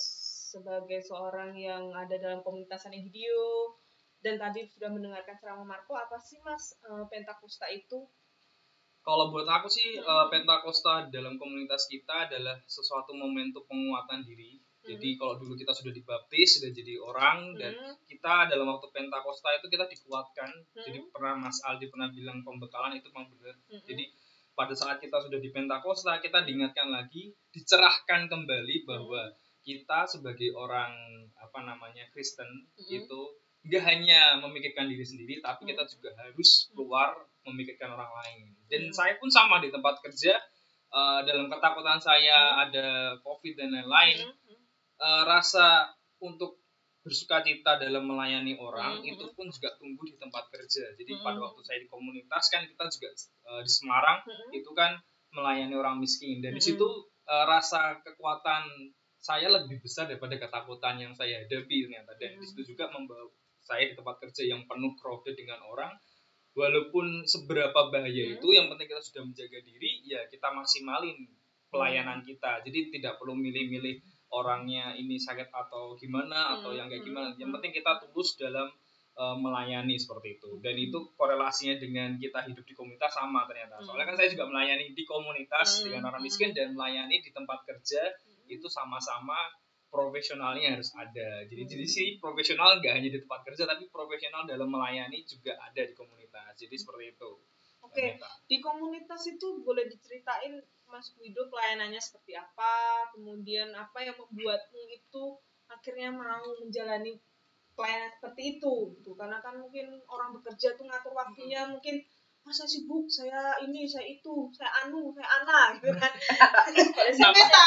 sebagai 0.48 1.04
seorang 1.04 1.52
yang 1.52 1.92
ada 1.92 2.16
dalam 2.16 2.40
komunitas 2.40 2.88
Video, 2.88 3.76
dan 4.24 4.40
tadi 4.40 4.64
sudah 4.64 4.88
mendengarkan 4.88 5.36
ceramah 5.36 5.76
Marco, 5.76 5.92
apa 5.92 6.16
sih 6.16 6.40
Mas 6.40 6.72
eh, 6.88 7.04
Pentakosta 7.12 7.68
itu? 7.68 8.08
Kalau 9.08 9.32
buat 9.32 9.48
aku 9.48 9.72
sih 9.72 9.96
eh, 9.96 10.26
Pentakosta 10.28 11.08
dalam 11.08 11.40
komunitas 11.40 11.88
kita 11.88 12.28
adalah 12.28 12.60
sesuatu 12.68 13.16
momentum 13.16 13.64
penguatan 13.64 14.20
diri. 14.20 14.60
Jadi 14.84 15.16
kalau 15.16 15.36
dulu 15.36 15.52
kita 15.52 15.72
sudah 15.72 15.92
dibaptis, 15.92 16.60
sudah 16.60 16.72
jadi 16.72 16.96
orang 16.96 17.56
dan 17.56 17.72
Hmm, 17.72 17.96
kita 18.04 18.48
dalam 18.48 18.68
waktu 18.68 18.88
Pentakosta 18.88 19.48
itu 19.56 19.68
kita 19.68 19.84
dikuatkan. 19.84 20.48
Hmm. 20.48 20.84
Jadi 20.84 20.98
pernah 21.08 21.36
Mas 21.36 21.60
Aldi 21.64 21.88
pernah 21.88 22.08
bilang 22.08 22.40
pembekalan 22.40 22.96
itu 22.96 23.08
memang 23.12 23.28
benar. 23.32 23.56
hmm, 23.68 23.84
Jadi 23.84 24.04
pada 24.52 24.72
saat 24.72 24.96
kita 25.00 25.20
sudah 25.24 25.40
di 25.40 25.48
Pentakosta, 25.48 26.20
kita 26.20 26.44
diingatkan 26.44 26.88
lagi, 26.88 27.32
dicerahkan 27.52 28.28
kembali 28.28 28.76
bahwa 28.84 29.32
kita 29.60 30.08
sebagai 30.08 30.52
orang 30.52 30.92
apa 31.36 31.64
namanya 31.64 32.04
Kristen 32.12 32.48
Hmm. 32.76 32.88
itu 32.88 33.20
nggak 33.66 33.82
hanya 33.84 34.20
memikirkan 34.38 34.86
diri 34.86 35.02
sendiri, 35.02 35.42
tapi 35.42 35.66
kita 35.66 35.82
juga 35.86 36.14
harus 36.16 36.70
keluar 36.70 37.14
memikirkan 37.42 37.90
orang 37.90 38.12
lain. 38.22 38.54
Dan 38.70 38.88
Hmm. 38.88 38.94
saya 38.94 39.14
pun 39.18 39.28
sama 39.28 39.58
di 39.58 39.68
tempat 39.68 39.98
kerja 40.00 40.34
eh, 40.88 41.20
dalam 41.28 41.52
ketakutan 41.52 42.00
saya 42.00 42.64
ada 42.64 43.12
COVID 43.20 43.60
dan 43.60 43.76
lain-lain, 43.76 44.24
hmm, 44.24 44.40
hmm. 44.48 44.60
eh, 44.96 45.22
rasa 45.28 45.92
untuk 46.16 46.64
bersuka 47.04 47.44
cita 47.44 47.76
dalam 47.76 48.08
melayani 48.08 48.56
orang 48.56 49.00
Hmm. 49.00 49.04
itu 49.04 49.28
pun 49.36 49.52
juga 49.52 49.76
tumbuh 49.76 50.04
di 50.04 50.16
tempat 50.16 50.48
kerja. 50.48 50.88
Jadi 50.96 51.12
Hmm. 51.12 51.24
pada 51.24 51.38
waktu 51.44 51.60
saya 51.60 51.78
di 51.80 51.88
komunitas 51.88 52.48
kan 52.48 52.64
kita 52.64 52.84
juga 52.88 53.08
eh, 53.12 53.60
di 53.60 53.68
Semarang 53.68 54.24
Hmm. 54.24 54.48
itu 54.48 54.70
kan 54.72 54.96
melayani 55.28 55.76
orang 55.76 56.00
miskin 56.00 56.40
dan 56.40 56.56
di 56.56 56.60
Hmm. 56.64 56.68
situ 56.72 56.88
eh, 57.28 57.44
rasa 57.44 58.00
kekuatan 58.00 58.64
saya 59.20 59.52
lebih 59.52 59.84
besar 59.84 60.08
daripada 60.08 60.40
ketakutan 60.40 60.96
yang 60.96 61.12
saya 61.12 61.44
hadapi 61.44 61.84
ternyata 61.84 62.16
dan 62.16 62.32
Hmm. 62.32 62.40
di 62.40 62.44
situ 62.48 62.72
juga 62.72 62.88
membawa 62.88 63.28
saya 63.68 63.92
di 63.92 63.94
tempat 64.00 64.16
kerja 64.24 64.48
yang 64.48 64.64
penuh 64.64 64.96
crowded 64.96 65.36
dengan 65.36 65.60
orang 65.68 65.92
walaupun 66.56 67.28
seberapa 67.28 67.92
bahaya 67.92 68.24
Hmm. 68.32 68.34
itu 68.40 68.48
yang 68.56 68.66
penting 68.72 68.88
kita 68.88 69.02
sudah 69.04 69.22
menjaga 69.28 69.58
diri 69.60 69.90
ya 70.08 70.24
kita 70.32 70.48
maksimalin 70.56 71.28
pelayanan 71.68 72.24
kita. 72.24 72.64
Jadi 72.64 72.88
tidak 72.96 73.20
perlu 73.20 73.36
milih-milih 73.36 74.00
orangnya 74.32 74.96
ini 74.96 75.20
sakit 75.20 75.52
atau 75.52 75.92
gimana 76.00 76.58
atau 76.58 76.72
Hmm, 76.72 76.78
yang 76.80 76.86
kayak 76.88 77.04
hmm, 77.04 77.08
gimana. 77.12 77.28
Yang 77.36 77.48
hmm. 77.52 77.56
penting 77.60 77.72
kita 77.76 77.92
tulus 78.00 78.30
dalam 78.40 78.68
uh, 79.20 79.36
melayani 79.36 79.96
seperti 80.00 80.40
itu. 80.40 80.50
Dan 80.64 80.74
itu 80.80 81.12
korelasinya 81.16 81.76
dengan 81.76 82.16
kita 82.16 82.44
hidup 82.48 82.64
di 82.64 82.72
komunitas 82.72 83.12
sama 83.12 83.44
ternyata. 83.44 83.84
Soalnya 83.84 84.08
kan 84.08 84.16
saya 84.16 84.28
juga 84.32 84.48
melayani 84.48 84.96
di 84.96 85.04
komunitas 85.04 85.68
Hmm, 85.84 85.92
dengan 85.92 86.02
orang 86.08 86.24
hmm. 86.24 86.28
miskin 86.32 86.50
dan 86.56 86.72
melayani 86.72 87.20
di 87.20 87.30
tempat 87.36 87.68
kerja 87.68 88.00
itu 88.48 88.64
sama-sama 88.72 89.36
profesionalnya 89.88 90.76
harus 90.76 90.92
ada 90.94 91.44
jadi 91.48 91.62
Hmm. 91.64 91.72
jadi 91.72 91.86
sih 91.88 92.08
profesional 92.20 92.78
nggak 92.78 92.92
hanya 92.92 93.08
di 93.08 93.18
tempat 93.24 93.40
kerja 93.48 93.64
tapi 93.64 93.88
profesional 93.88 94.44
dalam 94.44 94.68
melayani 94.68 95.24
juga 95.24 95.56
ada 95.60 95.82
di 95.84 95.94
komunitas 95.96 96.54
jadi 96.60 96.74
seperti 96.76 97.16
itu 97.16 97.32
Oke, 97.78 98.18
ternyata. 98.18 98.28
di 98.50 98.56
komunitas 98.60 99.22
itu 99.30 99.64
boleh 99.64 99.86
diceritain 99.88 100.60
Mas 100.90 101.08
Wido 101.16 101.46
pelayanannya 101.48 102.00
seperti 102.00 102.36
apa, 102.36 103.06
kemudian 103.16 103.72
apa 103.72 104.02
yang 104.02 104.16
membuatmu 104.18 104.82
itu 104.92 105.24
akhirnya 105.68 106.10
mau 106.12 106.42
menjalani 106.60 107.16
pelayanan 107.76 108.10
seperti 108.18 108.58
itu 108.58 108.92
gitu. 108.98 109.14
Karena 109.14 109.38
kan 109.40 109.56
mungkin 109.62 110.00
orang 110.10 110.36
bekerja 110.36 110.74
tuh 110.74 110.84
ngatur 110.84 111.14
waktunya 111.14 111.64
mungkin 111.70 112.02
ah 112.46 112.52
saya 112.54 112.68
sibuk, 112.70 113.04
saya 113.10 113.58
ini, 113.60 113.84
saya 113.84 114.06
itu, 114.08 114.48
saya 114.54 114.70
anu, 114.84 115.12
saya 115.12 115.26
ana 115.42 115.58
gitu 115.76 115.92
kan. 115.92 116.12
saya 117.18 117.30
peta. 117.34 117.66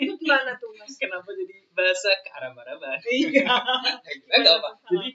Itu 0.00 0.12
gimana 0.20 0.52
tuh 0.60 0.70
Mas? 0.76 0.92
kenapa 1.00 1.30
jadi 1.32 1.54
bahasa 1.72 2.10
ke 2.20 2.28
arah 2.34 2.52
mana 2.52 2.74
Iya. 3.08 3.46
apa 3.48 4.70
jadi 4.90 5.08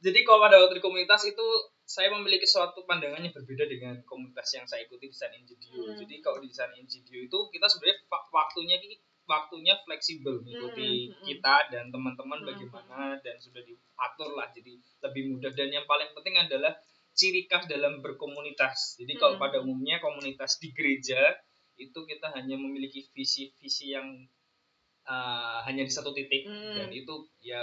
jadi 0.00 0.18
kalau 0.24 0.40
pada 0.40 0.56
waktu 0.56 0.80
di 0.80 0.84
komunitas 0.84 1.22
itu 1.28 1.46
saya 1.84 2.08
memiliki 2.08 2.46
suatu 2.48 2.86
pandangan 2.88 3.20
yang 3.20 3.34
berbeda 3.34 3.66
dengan 3.68 3.94
komunitas 4.06 4.46
yang 4.56 4.64
saya 4.64 4.86
ikuti 4.86 5.10
di 5.10 5.16
San 5.16 5.34
Egidio. 5.34 5.90
Hmm. 5.90 5.98
Jadi 5.98 6.22
kalau 6.24 6.38
di 6.40 6.48
San 6.48 6.70
Egidio 6.72 7.26
itu 7.26 7.38
kita 7.52 7.66
sebenarnya 7.68 7.98
waktunya 8.32 8.76
waktunya 9.28 9.74
fleksibel 9.86 10.40
mengikuti 10.42 11.10
Hmm, 11.10 11.18
hmm. 11.18 11.24
kita 11.26 11.54
dan 11.70 11.84
teman-teman 11.92 12.38
Hmm, 12.42 12.48
bagaimana 12.50 13.18
dan 13.22 13.36
sudah 13.38 13.62
diatur 13.62 14.30
lah 14.34 14.48
jadi 14.50 14.74
lebih 15.06 15.22
mudah 15.36 15.50
dan 15.54 15.68
yang 15.70 15.86
paling 15.86 16.10
penting 16.16 16.34
adalah 16.40 16.72
ciri 17.20 17.44
khas 17.44 17.68
dalam 17.68 18.00
berkomunitas. 18.00 18.96
Jadi 18.96 19.12
kalau 19.20 19.36
Hmm. 19.36 19.44
pada 19.44 19.60
umumnya 19.60 20.00
komunitas 20.00 20.56
di 20.56 20.72
gereja 20.72 21.20
itu 21.76 21.96
kita 22.08 22.32
hanya 22.32 22.56
memiliki 22.56 23.04
visi-visi 23.12 23.92
yang 23.92 24.24
uh, 25.04 25.60
hanya 25.64 25.84
di 25.84 25.92
satu 25.92 26.12
titik 26.12 26.48
Hmm. 26.48 26.76
dan 26.76 26.88
itu 26.92 27.14
ya 27.40 27.60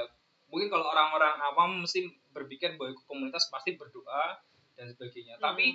mungkin 0.48 0.70
kalau 0.70 0.86
orang-orang 0.88 1.36
awam 1.44 1.72
mesti 1.82 2.06
berpikir 2.32 2.78
bahwa 2.78 2.94
komunitas 3.06 3.50
pasti 3.50 3.74
berdoa 3.74 4.38
dan 4.78 4.94
sebagainya. 4.94 5.42
Hmm. 5.42 5.44
Tapi 5.44 5.66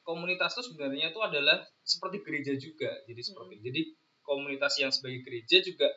komunitas 0.00 0.56
itu 0.56 0.72
sebenarnya 0.72 1.12
itu 1.12 1.20
adalah 1.20 1.60
seperti 1.82 2.24
gereja 2.24 2.52
juga. 2.56 2.90
Jadi 3.04 3.20
seperti 3.20 3.54
jadi 3.60 3.80
komunitas 4.22 4.74
yang 4.80 4.90
sebagai 4.90 5.22
gereja 5.22 5.60
juga 5.60 5.88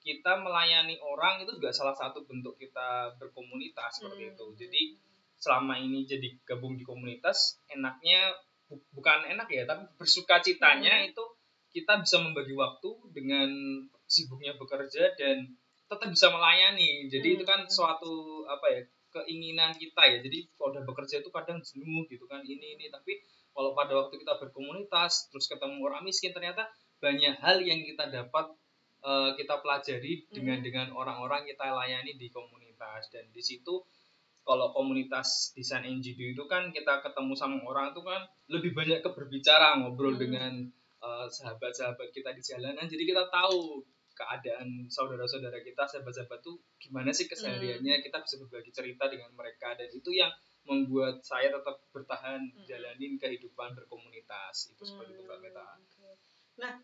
kita 0.00 0.40
melayani 0.40 0.96
orang 1.04 1.44
itu 1.44 1.60
juga 1.60 1.76
salah 1.76 1.92
satu 1.92 2.24
bentuk 2.24 2.56
kita 2.56 3.14
berkomunitas 3.20 4.00
seperti 4.00 4.22
Hmm. 4.26 4.32
itu. 4.32 4.46
Jadi 4.56 4.82
selama 5.40 5.74
ini 5.74 6.04
jadi 6.04 6.36
gabung 6.44 6.76
di 6.76 6.84
komunitas 6.84 7.58
enaknya 7.66 8.36
bu- 8.68 8.84
bukan 8.92 9.24
enak 9.26 9.48
ya 9.48 9.64
tapi 9.64 9.88
bersuka 9.96 10.38
citanya 10.38 11.00
itu 11.02 11.24
kita 11.70 11.98
bisa 11.98 12.20
membagi 12.20 12.52
waktu 12.52 12.90
dengan 13.10 13.48
sibuknya 14.04 14.54
bekerja 14.54 15.14
dan 15.14 15.54
tetap 15.86 16.10
bisa 16.10 16.26
melayani. 16.28 17.06
Jadi 17.06 17.28
Hmm. 17.30 17.36
itu 17.38 17.44
kan 17.46 17.60
suatu 17.66 18.42
apa 18.46 18.66
ya 18.68 18.82
keinginan 19.10 19.74
kita 19.74 20.02
ya. 20.02 20.18
Jadi 20.18 20.50
kalau 20.54 20.74
udah 20.74 20.82
bekerja 20.82 21.22
itu 21.22 21.30
kadang 21.30 21.62
jenuh 21.62 22.06
gitu 22.06 22.26
kan 22.26 22.42
ini 22.42 22.74
ini. 22.74 22.90
Tapi 22.90 23.22
kalau 23.50 23.70
pada 23.72 23.94
waktu 23.96 24.18
kita 24.18 24.38
berkomunitas 24.38 25.30
terus 25.30 25.46
ketemu 25.46 25.78
orang 25.82 26.02
miskin 26.02 26.30
ternyata 26.30 26.66
banyak 26.98 27.38
hal 27.38 27.62
yang 27.62 27.82
kita 27.82 28.10
dapat 28.10 28.50
eh, 29.00 29.30
kita 29.34 29.62
pelajari 29.62 30.26
dengan 30.28 30.58
Hmm. 30.60 30.66
dengan 30.66 30.86
orang-orang 30.92 31.46
kita 31.46 31.70
layani 31.70 32.18
di 32.18 32.28
komunitas. 32.28 33.08
Dan 33.08 33.30
di 33.30 33.40
situ 33.40 33.78
kalau 34.50 34.74
komunitas 34.74 35.54
desain 35.54 35.86
NGD 35.86 36.34
itu 36.34 36.44
kan 36.50 36.74
kita 36.74 37.06
ketemu 37.06 37.38
sama 37.38 37.62
orang 37.62 37.94
itu 37.94 38.02
kan 38.02 38.26
lebih 38.50 38.74
banyak 38.74 38.98
ke 38.98 39.10
berbicara 39.14 39.78
ngobrol 39.78 40.18
Hmm. 40.18 40.22
dengan 40.26 40.52
eh, 41.00 41.26
sahabat-sahabat 41.30 42.10
kita 42.10 42.34
di 42.34 42.42
jalanan 42.42 42.82
jadi 42.84 43.06
kita 43.06 43.30
tahu 43.30 43.86
keadaan 44.12 44.90
saudara-saudara 44.90 45.62
kita 45.62 45.86
sahabat-sahabat 45.86 46.42
tuh 46.42 46.58
gimana 46.76 47.08
sih 47.08 47.24
kesehariannya 47.24 48.02
kita 48.02 48.20
bisa 48.20 48.36
berbagi 48.36 48.68
cerita 48.68 49.06
dengan 49.06 49.30
mereka 49.32 49.78
dan 49.78 49.88
itu 49.88 50.10
yang 50.12 50.28
membuat 50.60 51.22
saya 51.22 51.48
tetap 51.48 51.80
bertahan 51.88 52.42
Hmm. 52.42 52.66
jalanin 52.66 53.16
kehidupan 53.16 53.72
berkomunitas 53.72 54.68
itu 54.68 54.82
seperti 54.82 55.14
itu 55.14 55.22
mbak 55.24 55.38
Meta 55.40 55.62
Hmm, 55.62 56.10
oke. 56.10 56.28
Nah, 56.58 56.74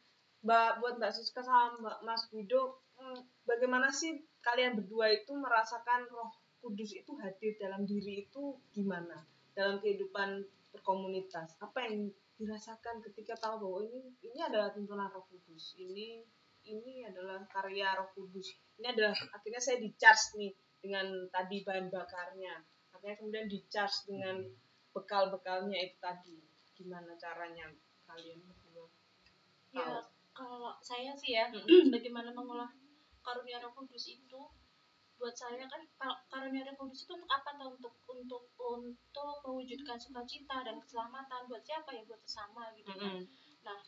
Mbak 0.40 0.70
buat 0.78 0.94
Mbak 0.96 1.12
Siska 1.12 1.42
sama 1.42 1.74
Mbak 1.76 1.98
Mas 2.06 2.22
Wido, 2.30 2.62
hmm, 2.96 3.18
bagaimana 3.44 3.90
sih 3.90 4.14
kalian 4.40 4.78
berdua 4.78 5.10
itu 5.10 5.34
merasakan 5.34 6.06
Roh 6.08 6.30
Kudus 6.60 6.90
itu 6.96 7.12
hadir 7.20 7.54
dalam 7.60 7.86
diri 7.86 8.26
itu 8.26 8.58
gimana 8.74 9.22
dalam 9.54 9.78
kehidupan 9.78 10.42
berkomunitas? 10.74 11.56
Apa 11.62 11.86
yang 11.86 12.10
dirasakan 12.36 13.00
ketika 13.00 13.32
tahu 13.40 13.64
bahwa 13.64 13.78
ini 13.88 14.12
ini 14.20 14.38
adalah 14.44 14.68
tuntunan 14.72 15.08
Roh 15.08 15.24
Kudus, 15.28 15.76
ini 15.80 16.20
ini 16.68 17.06
adalah 17.06 17.46
karya 17.48 17.96
Roh 17.96 18.12
Kudus, 18.12 18.52
ini 18.76 18.86
adalah 18.92 19.16
akhirnya 19.32 19.62
saya 19.62 19.80
di 19.80 19.94
charge 19.96 20.36
nih 20.36 20.52
dengan 20.82 21.06
tadi 21.32 21.64
bahan 21.64 21.88
bakarnya, 21.88 22.60
akhirnya 22.92 23.16
kemudian 23.16 23.46
di 23.48 23.64
charge 23.72 24.04
dengan 24.04 24.44
bekal-bekalnya 24.92 25.80
itu 25.80 25.96
tadi, 25.96 26.36
gimana 26.76 27.16
caranya 27.16 27.72
kalian 28.04 28.40
berdua? 28.44 28.86
Ya, 29.72 30.04
kalau 30.36 30.76
saya 30.84 31.16
sih 31.16 31.36
ya, 31.36 31.48
Mm-mm. 31.48 31.88
bagaimana 31.94 32.36
mengolah 32.36 32.68
karunia 33.24 33.64
Roh 33.64 33.72
Kudus 33.72 34.12
itu 34.12 34.40
buat 35.16 35.32
saya 35.32 35.64
kan 35.64 35.82
kar- 35.96 36.22
karunia 36.28 36.68
Kudus 36.76 37.08
itu 37.08 37.12
untuk 37.16 37.30
apa 37.32 37.56
tuh 37.56 37.72
untuk 37.72 37.94
untuk 38.04 38.44
untuk 38.60 39.32
mewujudkan 39.48 39.96
sukacita 39.96 40.60
dan 40.60 40.76
keselamatan 40.76 41.48
buat 41.48 41.64
siapa 41.64 41.88
ya 41.96 42.04
buat 42.04 42.20
sesama 42.24 42.72
gitu 42.76 42.92
kan. 42.92 43.24
Nah, 43.64 43.80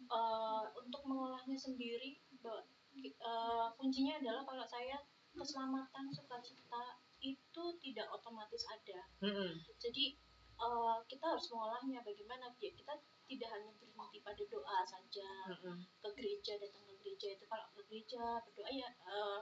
eh, 0.00 0.64
untuk 0.80 1.02
mengolahnya 1.04 1.56
sendiri 1.56 2.16
eh, 2.16 3.66
kuncinya 3.76 4.14
adalah 4.18 4.42
kalau 4.48 4.64
saya 4.64 4.96
keselamatan 5.36 6.10
sukacita 6.10 6.98
itu 7.20 7.64
tidak 7.84 8.08
otomatis 8.08 8.64
ada. 8.66 9.00
Mm-mm. 9.20 9.60
Jadi 9.76 10.16
eh, 10.60 10.96
kita 11.06 11.24
harus 11.36 11.46
mengolahnya 11.52 12.00
bagaimana 12.00 12.50
ya 12.56 12.72
kita 12.72 12.94
tidak 13.30 13.48
hanya 13.54 13.70
berhenti 13.78 14.18
pada 14.26 14.42
doa 14.50 14.78
saja 14.82 15.30
Mm-mm. 15.54 15.76
ke 16.02 16.08
gereja 16.18 16.58
datang 16.58 16.82
ke 16.88 16.94
gereja 17.04 17.38
itu 17.38 17.44
kalau 17.46 17.68
ke 17.76 17.80
gereja 17.86 18.42
berdoa 18.42 18.70
ya 18.72 18.88
eh, 18.90 19.40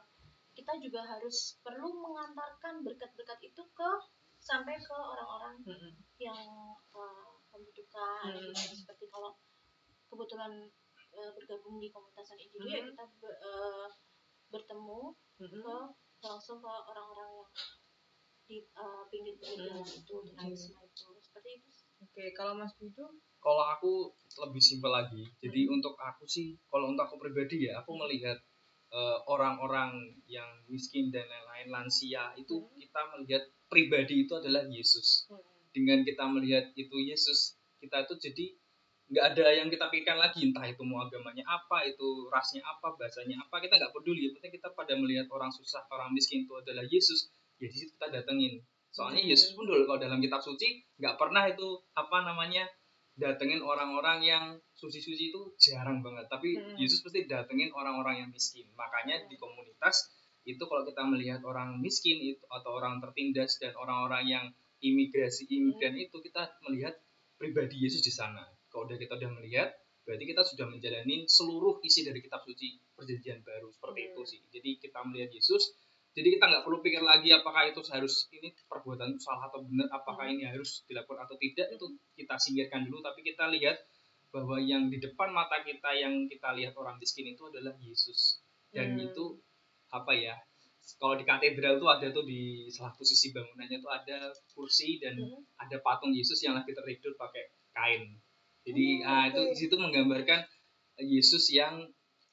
kita 0.58 0.74
juga 0.82 1.06
harus 1.06 1.54
perlu 1.62 2.02
mengantarkan 2.02 2.82
berkat-berkat 2.82 3.38
itu 3.46 3.62
ke 3.70 3.90
sampai 4.42 4.74
ke 4.74 4.90
orang-orang 4.90 5.62
Mm-mm. 5.62 5.92
yang 6.18 6.42
eh, 6.74 7.32
membutuhkan 7.54 8.34
Hmm. 8.34 8.50
gitu. 8.50 8.74
seperti 8.74 9.06
kalau 9.06 9.38
kebetulan 10.10 10.66
eh, 11.14 11.30
bergabung 11.30 11.78
di 11.78 11.94
komunitas 11.94 12.34
individu 12.34 12.66
ya 12.66 12.82
Hmm. 12.82 12.90
kita 12.90 13.04
be- 13.22 13.38
eh, 13.38 13.88
bertemu 14.50 15.00
Mm-mm. 15.38 15.62
ke 15.62 15.76
langsung 16.26 16.58
ke 16.58 16.66
orang-orang 16.66 17.30
yang 17.30 17.46
di 18.48 18.58
pinggir-pinggir 19.12 19.54
Hmm. 19.62 19.66
jalan 19.78 19.86
itu 19.86 20.14
tunawisma 20.26 20.80
itu 20.82 21.06
seperti 21.22 21.48
itu 21.60 21.68
sih. 21.70 21.86
Oke, 22.00 22.24
kalau 22.34 22.58
Mas 22.58 22.74
Bidu? 22.74 23.06
kalau 23.38 23.62
aku 23.62 24.10
lebih 24.42 24.58
simpel 24.58 24.90
lagi 24.90 25.22
jadi 25.38 25.70
Hmm. 25.70 25.78
untuk 25.78 25.94
aku 25.94 26.26
sih 26.26 26.58
kalau 26.66 26.90
untuk 26.90 27.06
aku 27.06 27.22
pribadi 27.22 27.70
ya 27.70 27.78
aku 27.78 27.94
Hmm. 27.94 28.02
melihat 28.02 28.34
eh, 28.88 29.18
orang-orang 29.28 29.92
yang 30.24 30.48
miskin 30.66 31.12
dan 31.12 31.28
lain-lain 31.28 31.68
lansia 31.68 32.32
itu 32.34 32.64
Hmm. 32.64 32.72
kita 32.76 33.00
melihat 33.12 33.42
pribadi 33.68 34.24
itu 34.24 34.32
adalah 34.32 34.64
Yesus 34.64 35.28
Mm-mm. 35.28 35.44
dengan 35.72 36.00
kita 36.02 36.24
melihat 36.24 36.72
itu 36.72 36.96
Yesus 36.96 37.60
kita 37.78 38.08
itu 38.08 38.14
jadi 38.18 38.46
nggak 39.08 39.24
ada 39.24 39.44
yang 39.56 39.68
kita 39.72 39.88
pikirkan 39.88 40.20
lagi 40.20 40.44
entah 40.44 40.68
itu 40.68 40.84
mau 40.84 41.00
agamanya 41.00 41.40
apa 41.44 41.80
itu 41.84 42.28
rasnya 42.28 42.60
apa 42.60 42.92
bahasanya 42.92 43.40
apa 43.40 43.56
kita 43.60 43.80
nggak 43.80 43.92
peduli 43.92 44.28
yang 44.28 44.34
penting 44.36 44.52
kita 44.60 44.68
pada 44.76 44.92
melihat 45.00 45.24
orang 45.32 45.48
susah 45.48 45.80
orang 45.88 46.12
miskin 46.12 46.44
itu 46.44 46.52
adalah 46.56 46.84
Yesus 46.84 47.32
ya 47.56 47.68
di 47.68 47.76
situ 47.76 47.92
kita 47.96 48.08
datengin 48.12 48.60
soalnya 48.88 49.20
Hmm. 49.24 49.32
Yesus 49.32 49.52
pun 49.52 49.64
dulu 49.64 49.84
kalau 49.84 50.00
dalam 50.00 50.20
kitab 50.20 50.40
suci 50.40 50.84
nggak 50.96 51.16
pernah 51.16 51.44
itu 51.48 51.80
apa 51.92 52.24
namanya 52.24 52.68
datengin 53.18 53.60
orang-orang 53.60 54.22
yang 54.22 54.44
suci-suci 54.72 55.34
itu 55.34 55.40
jarang 55.58 56.00
banget. 56.00 56.30
Tapi 56.30 56.54
Hmm. 56.54 56.78
Yesus 56.78 57.02
pasti 57.02 57.26
datengin 57.26 57.74
orang-orang 57.74 58.24
yang 58.24 58.30
miskin. 58.30 58.70
Makanya 58.78 59.26
di 59.26 59.34
komunitas 59.34 60.14
itu 60.46 60.62
kalau 60.64 60.86
kita 60.86 61.02
melihat 61.04 61.42
orang 61.42 61.82
miskin 61.82 62.16
itu 62.22 62.40
atau 62.48 62.78
orang 62.78 63.02
tertindas 63.02 63.58
dan 63.58 63.74
orang-orang 63.74 64.24
yang 64.24 64.44
imigrasi 64.80 65.50
imigran 65.50 65.98
itu 65.98 66.14
kita 66.22 66.46
melihat 66.64 66.94
pribadi 67.34 67.82
Yesus 67.82 68.00
di 68.00 68.14
sana. 68.14 68.46
Kalau 68.70 68.86
udah 68.86 68.96
kita 68.96 69.18
udah 69.18 69.30
melihat 69.34 69.74
berarti 70.06 70.24
kita 70.24 70.40
sudah 70.40 70.64
menjalani 70.70 71.28
seluruh 71.28 71.84
isi 71.84 72.00
dari 72.00 72.24
kitab 72.24 72.40
suci 72.46 72.80
perjanjian 72.96 73.44
baru 73.44 73.68
seperti 73.68 74.00
Hmm. 74.00 74.08
itu 74.14 74.22
sih. 74.24 74.40
Jadi 74.48 74.70
kita 74.78 75.02
melihat 75.04 75.34
Yesus 75.34 75.74
jadi 76.18 76.34
kita 76.34 76.44
nggak 76.50 76.62
perlu 76.66 76.82
pikir 76.82 76.98
lagi 76.98 77.30
apakah 77.30 77.70
itu 77.70 77.78
harus 77.94 78.26
ini 78.34 78.50
perbuatan 78.66 79.14
itu 79.14 79.22
salah 79.22 79.46
atau 79.46 79.62
benar 79.62 79.86
apakah 79.94 80.26
Hmm. 80.26 80.34
ini 80.34 80.50
harus 80.50 80.82
dilakukan 80.90 81.30
atau 81.30 81.38
tidak 81.38 81.70
itu 81.70 81.86
kita 82.18 82.34
singkirkan 82.34 82.90
dulu 82.90 82.98
tapi 83.06 83.22
kita 83.22 83.46
lihat 83.54 83.78
bahwa 84.34 84.58
yang 84.58 84.90
di 84.90 84.98
depan 84.98 85.30
mata 85.30 85.62
kita 85.62 85.94
yang 85.94 86.26
kita 86.26 86.50
lihat 86.58 86.74
orang 86.74 86.98
miskin 86.98 87.30
itu 87.30 87.46
adalah 87.46 87.78
Yesus 87.78 88.42
dan 88.74 88.98
Hmm. 88.98 89.06
itu 89.06 89.38
apa 89.94 90.10
ya 90.12 90.34
kalau 90.98 91.14
di 91.14 91.24
katedral 91.24 91.78
tuh 91.78 91.86
ada 91.86 92.10
tuh 92.10 92.26
di 92.26 92.66
salah 92.74 92.90
satu 92.90 93.06
sisi 93.06 93.30
bangunannya 93.30 93.78
tuh 93.78 93.92
ada 93.94 94.34
kursi 94.52 94.98
dan 94.98 95.14
Hmm. 95.22 95.46
ada 95.54 95.78
patung 95.80 96.10
Yesus 96.10 96.42
yang 96.42 96.58
lagi 96.58 96.74
tertidur 96.74 97.14
pakai 97.14 97.54
kain 97.70 98.18
jadi 98.66 98.86
Oh, 99.00 99.08
ah, 99.08 99.24
itu 99.30 99.40
di 99.54 99.56
situ 99.56 99.74
menggambarkan 99.78 100.42
Yesus 100.98 101.54
yang 101.54 101.88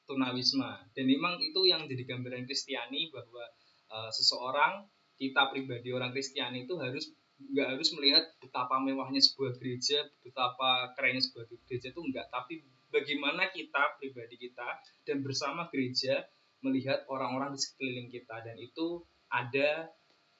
tunawisma 0.06 0.84
dan 0.92 1.04
memang 1.06 1.38
itu 1.40 1.60
yang 1.64 1.86
jadi 1.88 2.02
gambaran 2.04 2.44
Kristiani 2.46 3.08
bahwa 3.14 3.42
uh, 3.88 4.10
seseorang 4.10 4.86
kita 5.16 5.48
pribadi 5.48 5.90
orang 5.90 6.12
Kristiani 6.12 6.64
itu 6.64 6.76
harus 6.76 7.10
nggak 7.36 7.68
harus 7.76 7.88
melihat 7.92 8.24
betapa 8.40 8.80
mewahnya 8.80 9.20
sebuah 9.20 9.60
gereja 9.60 10.08
betapa 10.24 10.96
kerennya 10.96 11.20
sebuah 11.20 11.44
gereja 11.68 11.92
itu 11.92 12.00
enggak 12.00 12.26
tapi 12.32 12.64
bagaimana 12.88 13.52
kita 13.52 14.00
pribadi 14.00 14.40
kita 14.40 14.64
dan 15.04 15.20
bersama 15.20 15.68
gereja 15.68 16.24
melihat 16.64 17.04
orang-orang 17.12 17.52
di 17.52 17.60
sekeliling 17.60 18.08
kita 18.08 18.40
dan 18.40 18.56
itu 18.56 19.04
ada 19.28 19.92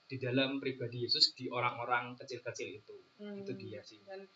di 0.06 0.16
dalam 0.16 0.56
pribadi 0.56 1.04
Yesus 1.04 1.36
di 1.36 1.50
orang-orang 1.50 2.16
kecil-kecil 2.16 2.80
itu 2.80 2.96
Hmm. 3.16 3.32
itu 3.40 3.48
dia 3.56 3.80
sih 3.80 3.96
Dan 4.04 4.28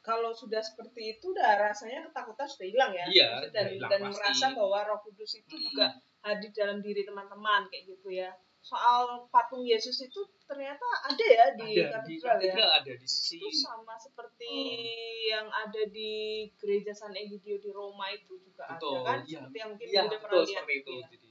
kalau 0.00 0.30
sudah 0.30 0.62
seperti 0.62 1.18
itu, 1.18 1.34
udah 1.34 1.60
rasanya 1.60 2.06
ketakutan 2.08 2.46
sudah 2.46 2.62
hilang 2.62 2.92
ya. 2.94 3.04
Iya, 3.10 3.30
dan 3.50 3.74
hilang 3.74 3.90
dan 3.90 4.00
pasti. 4.06 4.14
merasa 4.16 4.46
bahwa 4.54 4.78
Roh 4.86 5.00
Kudus 5.04 5.34
itu 5.36 5.50
Mm-mm. 5.50 5.64
juga 5.66 5.86
hadir 6.22 6.50
dalam 6.54 6.78
diri 6.80 7.02
teman-teman 7.02 7.66
kayak 7.68 7.84
gitu 7.90 8.08
ya. 8.08 8.30
Soal 8.60 9.24
patung 9.28 9.64
Yesus 9.64 9.96
itu 10.00 10.20
ternyata 10.44 10.84
ada 11.02 11.24
ya 11.24 11.46
di 11.56 11.80
ada 11.80 12.02
di 12.02 12.14
katedral 12.18 12.70
ya. 12.70 12.78
ada 12.78 12.92
di 12.92 13.06
sisi 13.06 13.40
Itu 13.40 13.48
sama 13.56 13.96
seperti 13.96 14.46
Oh. 14.46 15.30
yang 15.30 15.46
ada 15.48 15.82
di 15.88 16.10
gereja 16.54 16.92
San 16.92 17.14
Egidio 17.14 17.56
di 17.56 17.70
Roma 17.70 18.10
itu 18.10 18.36
juga 18.36 18.68
Betul, 18.76 19.00
ada 19.00 19.06
kan? 19.06 19.18
iya. 19.24 19.38
Seperti 19.40 19.56
yang 19.56 19.70
mungkin 19.70 19.86
iya 19.86 20.00
udah 20.04 20.18
pernah 20.20 20.40
lihat. 20.42 20.64
itu 20.68 20.90
Iya. 20.92 21.06
jadi 21.08 21.28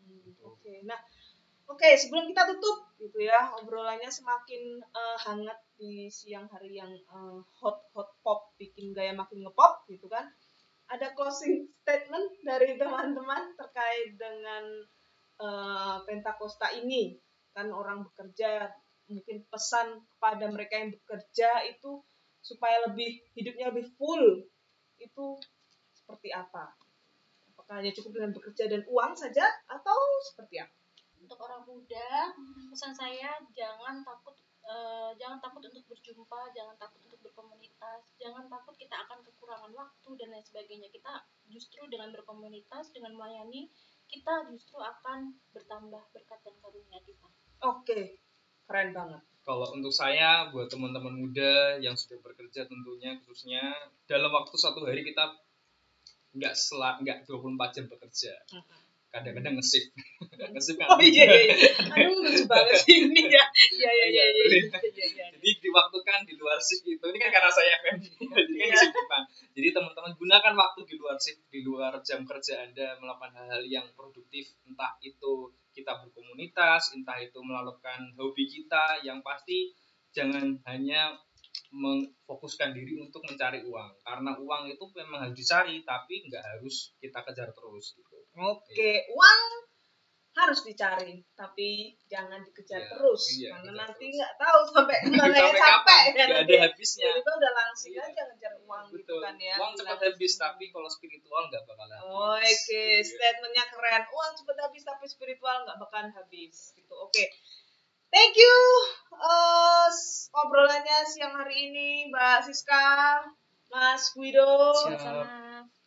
Hmm, 0.00 0.18
Betul. 0.24 0.46
Oke, 0.50 0.72
nah, 0.82 1.00
oke 1.68 1.88
sebelum 1.94 2.24
kita 2.26 2.42
tutup 2.48 2.78
gitu 2.96 3.18
ya 3.20 3.52
obrolannya 3.54 4.08
semakin 4.08 4.62
eh, 4.80 5.16
hangat 5.20 5.58
di 5.76 6.08
siang 6.08 6.48
hari 6.48 6.74
yang 6.74 6.90
eh, 6.90 7.38
hot 7.54 7.86
hot 7.92 8.10
pop 8.18 8.50
bikin 8.56 8.90
gaya 8.90 9.12
makin 9.12 9.40
ngepop 9.40 9.86
gitu 9.86 10.08
kan. 10.08 10.26
Ada 10.88 11.12
closing 11.12 11.68
statement 11.78 12.40
dari 12.40 12.74
teman-teman 12.74 13.52
terkait 13.54 14.16
dengan 14.16 14.64
eh, 15.38 15.96
Pentakosta 16.04 16.74
ini 16.74 17.16
kan 17.54 17.70
orang 17.74 18.06
bekerja 18.10 18.70
mungkin 19.08 19.42
pesan 19.48 20.04
kepada 20.14 20.46
mereka 20.52 20.78
yang 20.78 20.92
bekerja 20.92 21.64
itu 21.64 22.04
supaya 22.44 22.86
lebih 22.86 23.24
hidupnya 23.34 23.72
lebih 23.72 23.88
full 23.96 24.44
itu 25.00 25.26
seperti 25.96 26.30
apa? 26.30 26.70
Apakah 27.54 27.82
hanya 27.82 27.90
cukup 27.96 28.20
dengan 28.20 28.30
bekerja 28.36 28.70
dan 28.70 28.82
uang 28.86 29.12
saja 29.16 29.44
atau 29.66 29.98
seperti 30.22 30.62
apa? 30.62 30.78
untuk 31.28 31.44
orang 31.44 31.62
muda 31.68 32.32
pesan 32.72 32.96
saya 32.96 33.36
jangan 33.52 34.00
takut 34.00 34.32
eh, 34.64 35.10
jangan 35.20 35.36
takut 35.42 35.60
untuk 35.60 35.84
berjumpa 35.84 36.40
jangan 36.56 36.72
takut 36.80 37.04
untuk 37.04 37.20
berkomunitas 37.20 38.00
jangan 38.16 38.48
takut 38.48 38.72
kita 38.80 38.96
akan 39.04 39.20
kekurangan 39.20 39.68
waktu 39.76 40.10
dan 40.16 40.28
lain 40.32 40.46
sebagainya 40.46 40.88
kita 40.88 41.20
justru 41.52 41.84
dengan 41.90 42.14
berkomunitas 42.16 42.88
dengan 42.96 43.12
melayani 43.18 43.68
kita 44.08 44.48
justru 44.50 44.80
akan 44.80 45.36
bertambah 45.52 46.02
berkat 46.16 46.40
dan 46.40 46.54
karunia 46.64 46.98
kita. 47.04 47.28
Oke, 47.60 48.18
keren 48.64 48.92
banget. 48.96 49.22
kalau 49.48 49.64
untuk 49.72 49.88
saya 49.88 50.52
buat 50.52 50.68
teman-teman 50.68 51.24
muda 51.24 51.80
yang 51.80 51.96
sudah 51.96 52.20
bekerja 52.20 52.68
tentunya 52.68 53.16
khususnya 53.24 53.64
dalam 54.04 54.28
waktu 54.28 54.52
satu 54.60 54.84
hari 54.84 55.00
kita 55.08 55.40
nggak 56.36 56.52
selak 56.52 57.00
nggak 57.00 57.24
24 57.24 57.56
jam 57.72 57.84
bekerja 57.88 58.36
kadang-kadang 59.08 59.56
nge-shift 59.56 59.88
nge-shift 60.52 60.76
kan 60.76 60.86
Oh 60.92 61.00
iya 61.00 61.24
iya. 61.24 61.40
iya. 61.48 61.70
Aduh 61.96 62.20
lucu 62.20 62.44
banget 62.50 62.76
sih 62.84 63.08
ini 63.08 63.24
ya. 63.26 63.44
Iya 63.72 63.90
iya 63.90 64.06
iya 64.12 64.24
iya. 64.28 64.44
iya, 64.52 65.06
iya, 65.08 65.26
jadi 65.32 65.50
di 65.64 65.68
waktu 65.72 65.98
kan 66.04 66.20
di 66.28 66.34
luar 66.36 66.60
shift 66.60 66.84
itu 66.84 67.00
ini 67.00 67.18
kan 67.18 67.30
karena 67.32 67.48
saya 67.48 67.72
FM 67.80 67.96
jadi 68.04 68.24
kan 68.28 68.44
Iya. 68.44 68.68
di 68.68 68.76
shiftan 68.76 69.22
jadi 69.56 69.68
teman-teman 69.72 70.12
gunakan 70.14 70.54
waktu 70.54 70.80
di 70.84 70.94
luar 71.00 71.16
shift 71.16 71.40
di 71.48 71.60
luar 71.64 71.92
jam 72.04 72.20
kerja 72.22 72.54
anda 72.62 73.00
melakukan 73.00 73.32
hal-hal 73.32 73.62
yang 73.64 73.86
produktif 73.96 74.52
entah 74.68 74.92
itu 75.00 75.50
kita 75.72 75.94
berkomunitas 76.04 76.92
entah 76.92 77.16
itu 77.16 77.38
melakukan 77.40 78.12
hobi 78.18 78.44
kita 78.44 79.00
yang 79.00 79.24
pasti 79.24 79.72
jangan 80.12 80.58
hanya 80.66 81.16
memfokuskan 81.68 82.72
diri 82.72 82.96
untuk 82.98 83.20
mencari 83.28 83.60
uang 83.64 83.90
karena 84.00 84.32
uang 84.40 84.62
itu 84.72 84.84
memang 84.96 85.28
harus 85.28 85.36
dicari 85.36 85.84
tapi 85.84 86.24
nggak 86.26 86.40
harus 86.40 86.96
kita 86.98 87.20
kejar 87.24 87.52
terus 87.52 87.92
gitu 87.94 88.17
Oke, 88.38 88.92
uang 89.10 89.42
harus 90.32 90.62
dicari, 90.62 91.18
tapi 91.34 91.98
jangan 92.06 92.38
dikejar 92.40 92.78
Iya, 92.78 92.88
terus 92.88 93.22
iya, 93.34 93.50
karena 93.50 93.72
nanti 93.82 94.06
nggak 94.06 94.32
tahu 94.38 94.60
sampai 94.70 94.96
mana 95.18 95.34
yang 95.34 95.50
sampai 95.50 95.58
capek 95.58 96.02
ya 96.06 96.24
nanti. 96.30 96.54
ada 96.54 96.54
habisnya 96.62 97.10
Jadi 97.10 97.20
udah 97.26 97.52
langsung 97.52 97.90
Iya. 97.90 98.02
aja 98.06 98.22
ngejar 98.22 98.52
uang 98.62 98.84
gitu 98.94 99.14
kan 99.18 99.34
ya. 99.34 99.54
uang 99.58 99.72
cepat 99.74 99.98
habis 99.98 100.32
tapi 100.38 100.64
kalau 100.70 100.86
spiritual 100.86 101.42
nggak 101.50 101.64
bakal 101.66 101.90
habis 101.90 102.06
Oke, 102.06 102.46
Gitu 102.46 102.78
ya. 102.78 103.02
statementnya 103.02 103.64
keren. 103.66 104.02
Uang 104.06 104.30
cepat 104.32 104.56
habis 104.62 104.82
tapi 104.84 105.04
spiritual 105.04 105.56
nggak 105.66 105.78
bakalan 105.80 106.10
habis. 106.14 106.70
Gitu. 106.70 106.94
Oke. 106.94 107.24
Thank 108.08 108.38
you 108.38 108.56
eh, 109.12 109.86
s- 109.90 110.30
obrolannya 110.32 111.02
siang 111.04 111.34
hari 111.34 111.68
ini 111.68 111.88
Mbak 112.08 112.46
Siska, 112.46 113.26
Mas 113.68 114.14
Guido. 114.14 114.70
Sama 114.76 115.26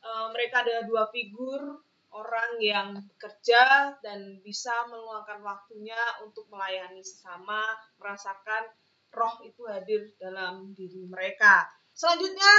Eh, 0.01 0.27
mereka 0.33 0.59
adalah 0.59 0.83
dua 0.83 1.03
figur 1.07 1.61
orang 2.11 2.59
yang 2.59 2.87
bekerja 3.15 3.95
dan 4.03 4.43
bisa 4.43 4.71
meluangkan 4.91 5.39
waktunya 5.43 5.97
untuk 6.23 6.47
melayani 6.51 6.99
sesama, 6.99 7.63
merasakan 7.95 8.67
roh 9.11 9.35
itu 9.43 9.63
hadir 9.67 10.11
dalam 10.19 10.71
diri 10.75 11.07
mereka. 11.07 11.67
Selanjutnya, 11.91 12.53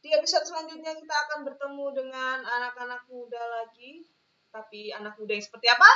di 0.00 0.08
episode 0.16 0.48
selanjutnya 0.48 0.96
kita 0.96 1.14
akan 1.28 1.44
bertemu 1.44 1.86
dengan 1.92 2.38
anak-anak 2.40 3.04
muda 3.12 3.40
lagi. 3.60 4.04
Tapi 4.50 4.90
anak 4.90 5.20
muda 5.20 5.36
yang 5.36 5.44
seperti 5.44 5.68
apa? 5.70 5.90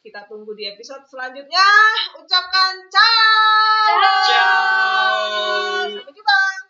Kita 0.00 0.24
tunggu 0.30 0.54
di 0.54 0.70
episode 0.70 1.04
selanjutnya. 1.10 1.68
Ucapkan 2.16 2.74
ciao. 2.88 3.90
Ciao. 3.90 4.22
Ciao. 4.28 5.18
Sampai 5.98 6.12
jumpa. 6.14 6.63